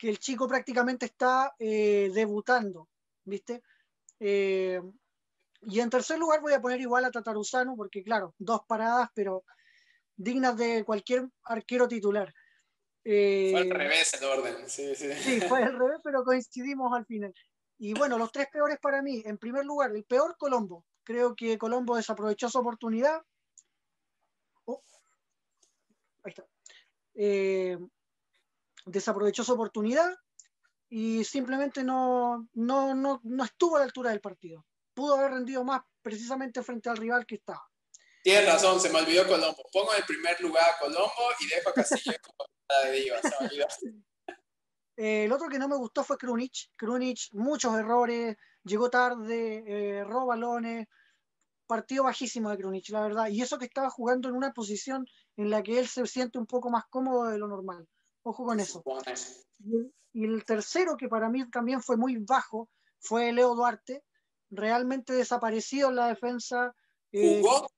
que 0.01 0.09
el 0.09 0.19
chico 0.19 0.49
prácticamente 0.49 1.05
está 1.05 1.55
eh, 1.59 2.11
debutando, 2.15 2.89
¿viste? 3.23 3.63
Eh, 4.19 4.81
y 5.61 5.81
en 5.81 5.91
tercer 5.91 6.19
lugar 6.19 6.41
voy 6.41 6.55
a 6.55 6.61
poner 6.63 6.81
igual 6.81 7.05
a 7.05 7.11
Tataruzano, 7.11 7.77
porque 7.77 8.03
claro, 8.03 8.35
dos 8.39 8.63
paradas, 8.67 9.11
pero 9.15 9.45
dignas 10.17 10.57
de 10.57 10.85
cualquier 10.85 11.29
arquero 11.45 11.87
titular. 11.87 12.33
fue 13.05 13.55
al 13.55 13.71
revés 13.71 14.15
el 14.15 14.25
orden, 14.25 14.71
sí, 14.71 14.95
sí. 14.97 15.13
Sí, 15.13 15.41
fue 15.43 15.63
al 15.65 15.79
revés, 15.79 16.01
pero 16.03 16.25
coincidimos 16.25 16.97
al 16.97 17.05
final. 17.05 17.35
Y 17.77 17.93
bueno, 17.93 18.17
los 18.17 18.33
tres 18.33 18.47
peores 18.51 18.79
para 18.81 19.03
mí, 19.03 19.23
en 19.27 19.37
primer 19.37 19.67
lugar, 19.67 19.95
el 19.95 20.05
peor 20.05 20.35
Colombo. 20.39 20.87
Creo 21.05 21.37
que 21.37 21.59
Colombo 21.59 21.97
desaprovechó 21.97 22.49
su 22.49 22.59
oportunidad, 22.59 23.21
ahí 24.67 26.31
está, 26.31 26.47
eh, 27.15 27.79
desaprovechó 28.91 29.45
su 29.45 29.53
oportunidad 29.53 30.15
y 30.89 31.25
simplemente 31.25 31.85
no, 31.85 32.49
no, 32.55 32.95
no, 32.95 33.21
no, 33.23 33.45
estuvo 33.45 33.77
a 33.77 33.81
la 33.81 33.85
altura 33.85 34.11
del 34.11 34.21
partido. 34.21 34.67
Pudo 34.93 35.15
haber 35.15 35.31
rendido 35.33 35.65
más 35.65 35.83
precisamente 36.03 36.63
frente 36.63 36.91
al 36.91 36.97
rival 36.97 37.25
que 37.27 37.37
estaba. 37.37 37.63
Tienes 38.23 38.47
razón, 38.47 38.81
se 38.81 38.91
me 38.91 39.01
olvidó 39.01 39.27
Colombo. 39.27 39.63
Pongo 39.73 39.95
en 39.95 40.05
primer 40.05 40.41
lugar 40.41 40.65
a 40.69 40.79
Colombo 40.79 41.31
y 41.41 41.49
dejo 41.49 41.71
a 41.71 41.75
Casillas 41.75 42.19
como 42.19 42.51
de 42.85 42.93
Diva, 42.93 43.21
eh, 44.97 45.25
el 45.25 45.33
otro 45.33 45.49
que 45.49 45.59
no 45.59 45.67
me 45.67 45.77
gustó 45.77 46.05
fue 46.05 46.19
Krunic. 46.19 46.53
Krunic, 46.77 47.33
muchos 47.33 47.75
errores, 47.75 48.37
llegó 48.65 48.91
tarde, 48.91 49.65
eh, 49.67 50.05
robó 50.05 50.27
balones, 50.27 50.87
partido 51.67 52.05
bajísimo 52.05 52.51
de 52.51 52.59
Krunic, 52.59 52.91
la 52.91 53.01
verdad. 53.01 53.29
Y 53.29 53.41
eso 53.41 53.59
que 53.59 53.65
estaba 53.65 53.89
jugando 53.89 54.29
en 54.29 54.35
una 54.35 54.53
posición 54.53 55.07
en 55.37 55.49
la 55.49 55.63
que 55.63 55.79
él 55.79 55.89
se 55.89 56.05
siente 56.07 56.39
un 56.39 56.47
poco 56.47 56.69
más 56.69 56.85
cómodo 56.91 57.31
de 57.31 57.39
lo 57.39 57.49
normal. 57.49 57.89
Ojo 58.23 58.45
con 58.45 58.61
eso. 58.61 58.83
Y 60.13 60.25
el, 60.25 60.45
tercero, 60.45 60.97
que 60.97 61.09
para 61.09 61.29
mí 61.29 61.49
también 61.51 61.83
fue 61.83 61.97
muy 61.97 62.17
bajo, 62.17 62.69
fue 62.99 63.33
Leo 63.33 63.55
Duarte, 63.55 64.05
realmente 64.51 65.13
desaparecido 65.13 65.89
en 65.89 65.97
la 65.97 66.09
defensa. 66.09 66.75
Eh, 67.13 67.41
¿Jugó? 67.43 67.69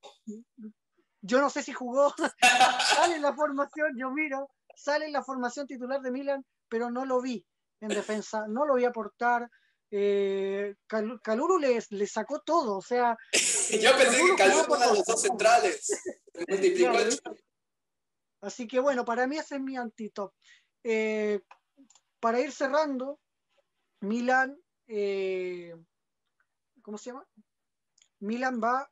Yo 1.20 1.40
no 1.40 1.50
sé 1.50 1.62
si 1.62 1.72
jugó. 1.72 2.14
sale 2.96 3.16
en 3.16 3.22
la 3.22 3.34
formación, 3.34 3.96
yo 3.96 4.10
miro, 4.10 4.48
sale 4.74 5.06
en 5.06 5.12
la 5.12 5.22
formación 5.22 5.66
titular 5.66 6.00
de 6.00 6.10
Milan, 6.10 6.44
pero 6.68 6.90
no 6.90 7.04
lo 7.04 7.20
vi 7.20 7.44
en 7.80 7.88
defensa, 7.88 8.46
no 8.48 8.64
lo 8.64 8.74
vi 8.74 8.84
aportar 8.84 9.48
eh, 9.94 10.74
Caluru 10.86 11.58
le, 11.58 11.78
le, 11.90 12.06
sacó 12.06 12.40
todo, 12.40 12.78
o 12.78 12.82
sea... 12.82 13.14
Yo 13.78 13.94
pensé 13.96 14.22
que 14.24 14.36
Caluru 14.36 14.74
era 14.74 14.86
los 14.86 15.04
dos 15.04 15.20
centrales. 15.20 16.02
Así 18.42 18.66
que 18.66 18.80
bueno, 18.80 19.04
para 19.04 19.26
mí 19.26 19.38
ese 19.38 19.54
es 19.54 19.60
mi 19.60 19.76
antitop. 19.76 20.34
Eh, 20.82 21.40
para 22.18 22.40
ir 22.40 22.50
cerrando, 22.50 23.20
Milan, 24.00 24.58
eh, 24.88 25.74
¿cómo 26.82 26.98
se 26.98 27.10
llama? 27.10 27.26
Milan 28.18 28.60
va 28.62 28.90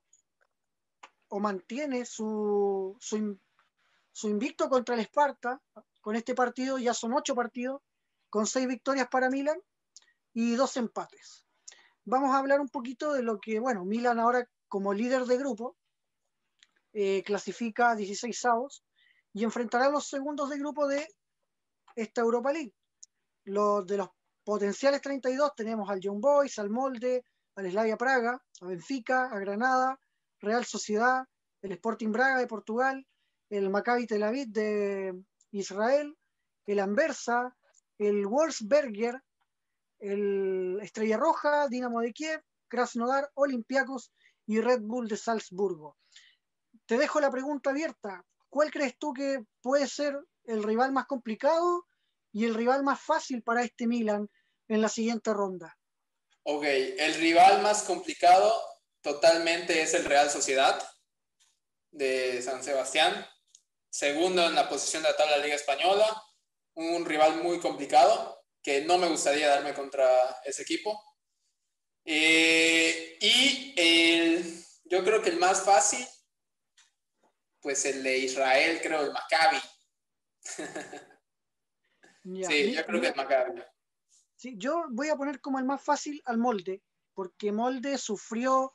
o 1.28 1.40
mantiene 1.40 2.04
su, 2.06 2.96
su, 3.00 4.28
invicto 4.28 4.68
contra 4.68 4.94
el 4.94 5.00
Esparta. 5.00 5.60
Con 6.00 6.14
este 6.14 6.34
partido 6.34 6.78
ya 6.78 6.94
son 6.94 7.12
ocho 7.12 7.34
partidos, 7.34 7.82
con 8.30 8.46
seis 8.46 8.68
victorias 8.68 9.08
para 9.08 9.30
Milan 9.30 9.60
y 10.32 10.54
dos 10.54 10.76
empates. 10.76 11.44
Vamos 12.04 12.34
a 12.34 12.38
hablar 12.38 12.60
un 12.60 12.68
poquito 12.68 13.12
de 13.12 13.22
lo 13.22 13.40
que, 13.40 13.58
bueno, 13.58 13.84
Milan 13.84 14.20
ahora 14.20 14.48
como 14.68 14.94
líder 14.94 15.24
de 15.24 15.38
grupo 15.38 15.76
eh, 16.92 17.22
clasifica 17.24 17.96
16 17.96 18.44
avos 18.44 18.84
y 19.32 19.44
enfrentará 19.44 19.86
a 19.86 19.90
los 19.90 20.08
segundos 20.08 20.50
de 20.50 20.58
grupo 20.58 20.86
de 20.86 21.06
esta 21.94 22.20
Europa 22.20 22.52
League. 22.52 22.74
Los 23.44 23.86
de 23.86 23.98
los 23.98 24.08
potenciales 24.44 25.00
32 25.00 25.54
tenemos 25.54 25.88
al 25.90 26.00
Young 26.00 26.20
Boys, 26.20 26.58
al 26.58 26.70
Molde, 26.70 27.24
al 27.56 27.70
Slavia 27.70 27.96
Praga, 27.96 28.42
a 28.60 28.66
Benfica, 28.66 29.24
a 29.26 29.38
Granada, 29.38 29.98
Real 30.40 30.64
Sociedad, 30.64 31.24
el 31.62 31.72
Sporting 31.72 32.10
Braga 32.10 32.38
de 32.38 32.46
Portugal, 32.46 33.06
el 33.50 33.70
Maccabi 33.70 34.06
Tel 34.06 34.22
Aviv 34.22 34.48
de 34.48 35.22
Israel, 35.50 36.16
el 36.66 36.78
Anversa, 36.78 37.56
el 37.98 38.26
Wolfsberger, 38.26 39.22
el 39.98 40.78
Estrella 40.80 41.18
Roja, 41.18 41.68
Dinamo 41.68 42.00
de 42.00 42.12
Kiev, 42.12 42.42
Krasnodar, 42.68 43.30
Olympiacos 43.34 44.12
y 44.46 44.60
Red 44.60 44.80
Bull 44.80 45.08
de 45.08 45.16
Salzburgo. 45.16 45.98
Te 46.86 46.96
dejo 46.96 47.20
la 47.20 47.30
pregunta 47.30 47.70
abierta. 47.70 48.24
¿Cuál 48.50 48.70
crees 48.70 48.98
tú 48.98 49.14
que 49.14 49.44
puede 49.62 49.86
ser 49.86 50.14
el 50.44 50.62
rival 50.62 50.92
más 50.92 51.06
complicado 51.06 51.86
y 52.32 52.44
el 52.44 52.54
rival 52.54 52.82
más 52.82 53.00
fácil 53.00 53.42
para 53.42 53.62
este 53.62 53.86
Milan 53.86 54.28
en 54.68 54.80
la 54.80 54.88
siguiente 54.88 55.32
ronda. 55.32 55.76
Ok, 56.44 56.64
el 56.64 57.14
rival 57.14 57.62
más 57.62 57.82
complicado 57.82 58.52
totalmente 59.02 59.82
es 59.82 59.94
el 59.94 60.04
Real 60.04 60.30
Sociedad 60.30 60.80
de 61.90 62.40
San 62.42 62.62
Sebastián, 62.62 63.26
segundo 63.90 64.46
en 64.46 64.54
la 64.54 64.68
posición 64.68 65.02
de 65.02 65.10
la 65.10 65.16
tabla 65.16 65.32
de 65.32 65.38
la 65.38 65.44
Liga 65.44 65.56
Española, 65.56 66.22
un 66.74 67.04
rival 67.04 67.42
muy 67.42 67.58
complicado 67.58 68.44
que 68.62 68.82
no 68.82 68.98
me 68.98 69.08
gustaría 69.08 69.48
darme 69.48 69.74
contra 69.74 70.08
ese 70.44 70.62
equipo. 70.62 71.02
Eh, 72.04 73.18
y 73.20 73.74
el, 73.76 74.64
yo 74.84 75.02
creo 75.02 75.20
que 75.20 75.30
el 75.30 75.38
más 75.38 75.62
fácil, 75.62 76.06
pues 77.60 77.84
el 77.84 78.02
de 78.02 78.18
Israel, 78.18 78.80
creo, 78.82 79.02
el 79.02 79.12
Maccabi. 79.12 79.58
sí, 82.48 82.74
yo 82.74 82.86
creo 82.86 83.00
que 83.00 83.08
el 83.08 83.16
Maccabi. 83.16 83.62
Sí, 84.36 84.54
yo 84.56 84.86
voy 84.90 85.08
a 85.08 85.16
poner 85.16 85.40
como 85.40 85.58
el 85.58 85.66
más 85.66 85.82
fácil 85.82 86.22
al 86.24 86.38
Molde, 86.38 86.82
porque 87.14 87.52
Molde 87.52 87.98
sufrió 87.98 88.72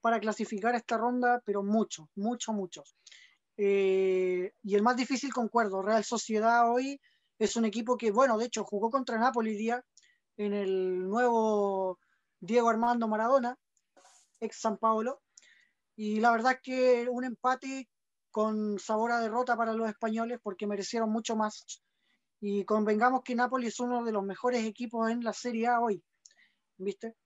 para 0.00 0.20
clasificar 0.20 0.74
esta 0.74 0.96
ronda, 0.96 1.42
pero 1.44 1.62
mucho, 1.62 2.08
mucho, 2.14 2.52
mucho. 2.52 2.84
Eh, 3.56 4.52
y 4.62 4.74
el 4.76 4.82
más 4.82 4.96
difícil, 4.96 5.32
concuerdo, 5.32 5.82
Real 5.82 6.04
Sociedad 6.04 6.70
hoy 6.70 7.00
es 7.38 7.56
un 7.56 7.64
equipo 7.64 7.96
que, 7.96 8.12
bueno, 8.12 8.38
de 8.38 8.46
hecho 8.46 8.64
jugó 8.64 8.90
contra 8.90 9.18
Napoli 9.18 9.56
día 9.56 9.84
en 10.36 10.54
el 10.54 11.08
nuevo 11.08 11.98
Diego 12.38 12.68
Armando 12.68 13.08
Maradona, 13.08 13.58
ex 14.38 14.60
San 14.60 14.78
Paulo, 14.78 15.20
y 15.96 16.20
la 16.20 16.30
verdad 16.30 16.52
es 16.52 16.60
que 16.62 17.08
un 17.10 17.24
empate 17.24 17.88
con 18.30 18.78
sabor 18.78 19.12
a 19.12 19.20
derrota 19.20 19.56
para 19.56 19.72
los 19.72 19.88
españoles 19.88 20.38
porque 20.42 20.66
merecieron 20.66 21.10
mucho 21.10 21.36
más. 21.36 21.82
Y 22.40 22.64
convengamos 22.64 23.22
que 23.24 23.34
Napoli 23.34 23.66
es 23.66 23.80
uno 23.80 24.04
de 24.04 24.12
los 24.12 24.22
mejores 24.22 24.64
equipos 24.64 25.10
en 25.10 25.24
la 25.24 25.32
Serie 25.32 25.66
A 25.66 25.80
hoy, 25.80 26.02
¿viste? 26.76 27.16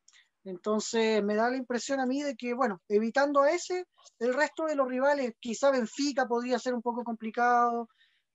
Entonces 0.44 1.22
me 1.22 1.36
da 1.36 1.50
la 1.50 1.56
impresión 1.56 2.00
a 2.00 2.06
mí 2.06 2.22
de 2.22 2.34
que, 2.34 2.54
bueno, 2.54 2.82
evitando 2.88 3.42
a 3.42 3.50
ese, 3.50 3.86
el 4.18 4.34
resto 4.34 4.64
de 4.64 4.74
los 4.74 4.88
rivales, 4.88 5.34
quizá 5.38 5.70
Benfica 5.70 6.26
podría 6.26 6.58
ser 6.58 6.74
un 6.74 6.82
poco 6.82 7.04
complicado, 7.04 7.88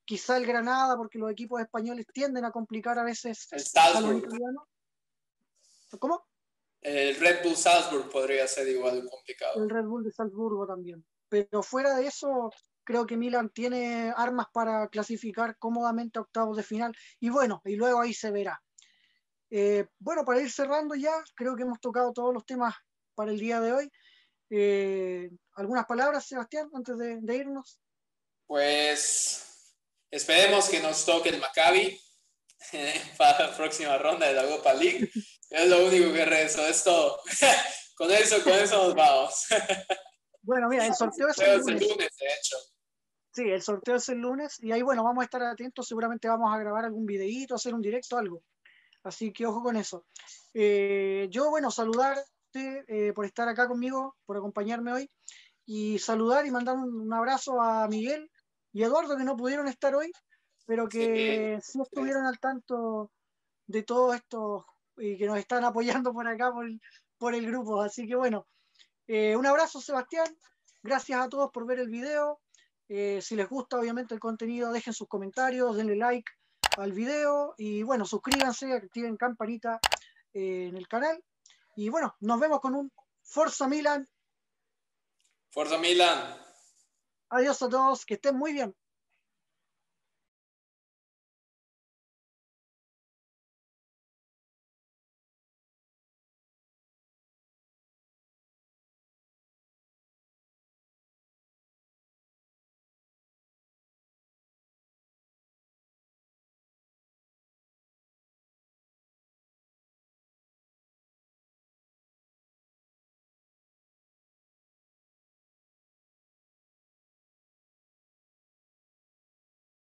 quizá 0.06 0.38
el 0.38 0.46
Granada, 0.46 0.96
porque 0.96 1.20
los 1.20 1.30
equipos 1.32 1.60
españoles 1.60 2.06
tienden 2.14 2.46
a 2.46 2.52
complicar 2.52 2.98
a 2.98 3.04
veces 3.04 3.48
a 3.52 4.00
los 4.00 4.18
italianos. 4.20 4.64
¿Cómo? 6.00 6.26
El 6.82 7.16
Red 7.20 7.44
Bull 7.44 7.56
Salzburg 7.56 8.10
podría 8.10 8.48
ser 8.48 8.68
igual 8.70 9.06
complicado. 9.10 9.62
El 9.62 9.70
Red 9.70 9.86
Bull 9.86 10.04
de 10.04 10.12
Salzburgo 10.12 10.66
también. 10.66 11.06
Pero 11.30 11.62
fuera 11.62 11.96
de 11.96 12.08
eso, 12.08 12.52
creo 12.84 13.06
que 13.06 13.18
Milan 13.18 13.50
tiene 13.50 14.14
armas 14.16 14.48
para 14.54 14.88
clasificar 14.88 15.58
cómodamente 15.58 16.20
a 16.20 16.22
octavos 16.22 16.56
de 16.56 16.64
final. 16.64 16.96
Y 17.20 17.30
bueno, 17.30 17.62
y 17.66 17.76
luego 17.76 18.00
ahí 18.00 18.14
se 18.14 18.32
verá. 18.32 18.62
Eh, 19.50 19.86
bueno, 20.00 20.26
para 20.26 20.42
ir 20.42 20.52
cerrando 20.52 20.96
ya, 20.96 21.14
creo 21.36 21.56
que 21.56 21.64
hemos 21.64 21.80
tocado 21.80 22.14
todos 22.14 22.34
los 22.34 22.46
temas 22.46 22.74
para 23.16 23.32
el 23.32 23.40
día 23.40 23.60
de 23.60 23.74
hoy. 23.74 23.92
Eh, 24.50 25.30
¿Algunas 25.56 25.86
palabras, 25.86 26.26
Sebastián, 26.26 26.70
antes 26.74 26.98
de, 26.98 27.36
irnos? 27.36 27.80
Pues 28.46 29.74
esperemos 30.10 30.70
que 30.70 30.80
nos 30.80 31.06
toque 31.06 31.30
el 31.30 31.40
Maccabi 31.40 32.00
para 33.18 33.48
la 33.48 33.58
próxima 33.58 33.98
ronda 33.98 34.28
de 34.28 34.34
la 34.34 34.48
Copa 34.48 34.74
League. 34.74 35.12
Es 35.50 35.70
lo 35.70 35.86
único 35.86 36.14
que 36.14 36.26
rezo, 36.26 36.66
es 36.66 36.84
todo. 36.84 37.20
con 37.96 38.12
eso, 38.12 38.42
con 38.44 38.54
eso 38.54 38.84
nos 38.86 38.96
vamos. 38.96 39.46
bueno, 40.48 40.70
mira, 40.70 40.88
el 40.88 40.96
sorteo 40.96 41.28
es 41.28 41.38
el 41.40 41.60
lunes. 41.60 41.80
de 41.80 42.06
hecho. 42.06 42.58
Sí, 43.34 43.44
el 43.44 43.62
sorteo 43.62 43.98
es 43.98 44.10
el 44.10 44.20
lunes 44.20 44.58
y 44.64 44.72
ahí, 44.72 44.82
bueno, 44.82 45.04
vamos 45.04 45.22
a 45.22 45.26
estar 45.26 45.44
atentos. 45.44 45.88
Seguramente 45.88 46.30
vamos 46.30 46.52
a 46.52 46.58
grabar 46.58 46.86
algún 46.86 47.06
videíto, 47.06 47.56
hacer 47.56 47.74
un 47.74 47.82
directo, 47.82 48.18
algo. 48.18 48.42
Así 49.04 49.32
que 49.34 49.46
ojo 49.46 49.62
con 49.62 49.76
eso. 49.76 50.06
Eh, 50.54 51.28
yo, 51.30 51.50
bueno, 51.50 51.70
saludarte 51.70 52.26
eh, 52.88 53.12
por 53.14 53.26
estar 53.26 53.48
acá 53.50 53.68
conmigo, 53.68 54.16
por 54.26 54.38
acompañarme 54.38 54.94
hoy, 54.94 55.12
y 55.66 56.00
saludar 56.00 56.46
y 56.46 56.52
mandar 56.52 56.78
un, 56.78 57.14
abrazo 57.14 57.62
a 57.62 57.88
Miguel 57.90 58.32
y 58.72 58.84
Eduardo 58.84 59.18
que 59.18 59.26
no 59.26 59.36
pudieron 59.36 59.68
estar 59.68 59.94
hoy, 59.96 60.12
pero 60.66 60.88
que 60.88 61.60
sí, 61.62 61.80
estuvieron 61.82 62.26
al 62.26 62.40
tanto 62.40 63.12
de 63.68 63.84
todo 63.84 64.14
esto 64.14 64.66
y 64.96 65.18
que 65.18 65.28
nos 65.28 65.38
están 65.38 65.66
apoyando 65.66 66.14
por 66.14 66.26
acá, 66.26 66.54
por, 67.18 67.36
el 67.36 67.46
grupo. 67.46 67.82
Así 67.82 68.08
que 68.08 68.16
bueno, 68.16 68.48
eh, 69.08 69.36
un 69.36 69.46
abrazo 69.46 69.82
Sebastián, 69.82 70.28
gracias 70.84 71.20
a 71.20 71.30
todos 71.30 71.52
por 71.52 71.66
ver 71.66 71.80
el 71.80 71.90
video. 71.90 72.40
si 72.88 73.36
les 73.36 73.50
gusta 73.50 73.78
obviamente 73.78 74.14
el 74.14 74.20
contenido, 74.20 74.72
dejen 74.72 74.94
sus 74.94 75.08
comentarios, 75.08 75.76
denle 75.76 75.96
like, 75.96 76.32
al 76.78 76.92
video 76.92 77.56
y 77.58 77.84
bueno, 77.84 78.06
suscríbanse, 78.06 78.72
activen 78.74 79.18
campanita 79.18 79.80
eh, 80.34 80.68
en 80.70 80.78
el 80.78 80.88
canal 80.88 81.24
y 81.76 81.90
bueno, 81.90 82.16
nos 82.20 82.40
vemos 82.40 82.60
con 82.60 82.76
un 82.76 82.92
Forza 83.24 83.68
Milan. 83.68 84.08
Forza 85.50 85.78
Milan. 85.78 86.38
Adiós 87.30 87.62
a 87.62 87.70
todos, 87.70 88.06
que 88.06 88.14
estén 88.16 88.38
muy 88.38 88.54
bien. 88.54 88.76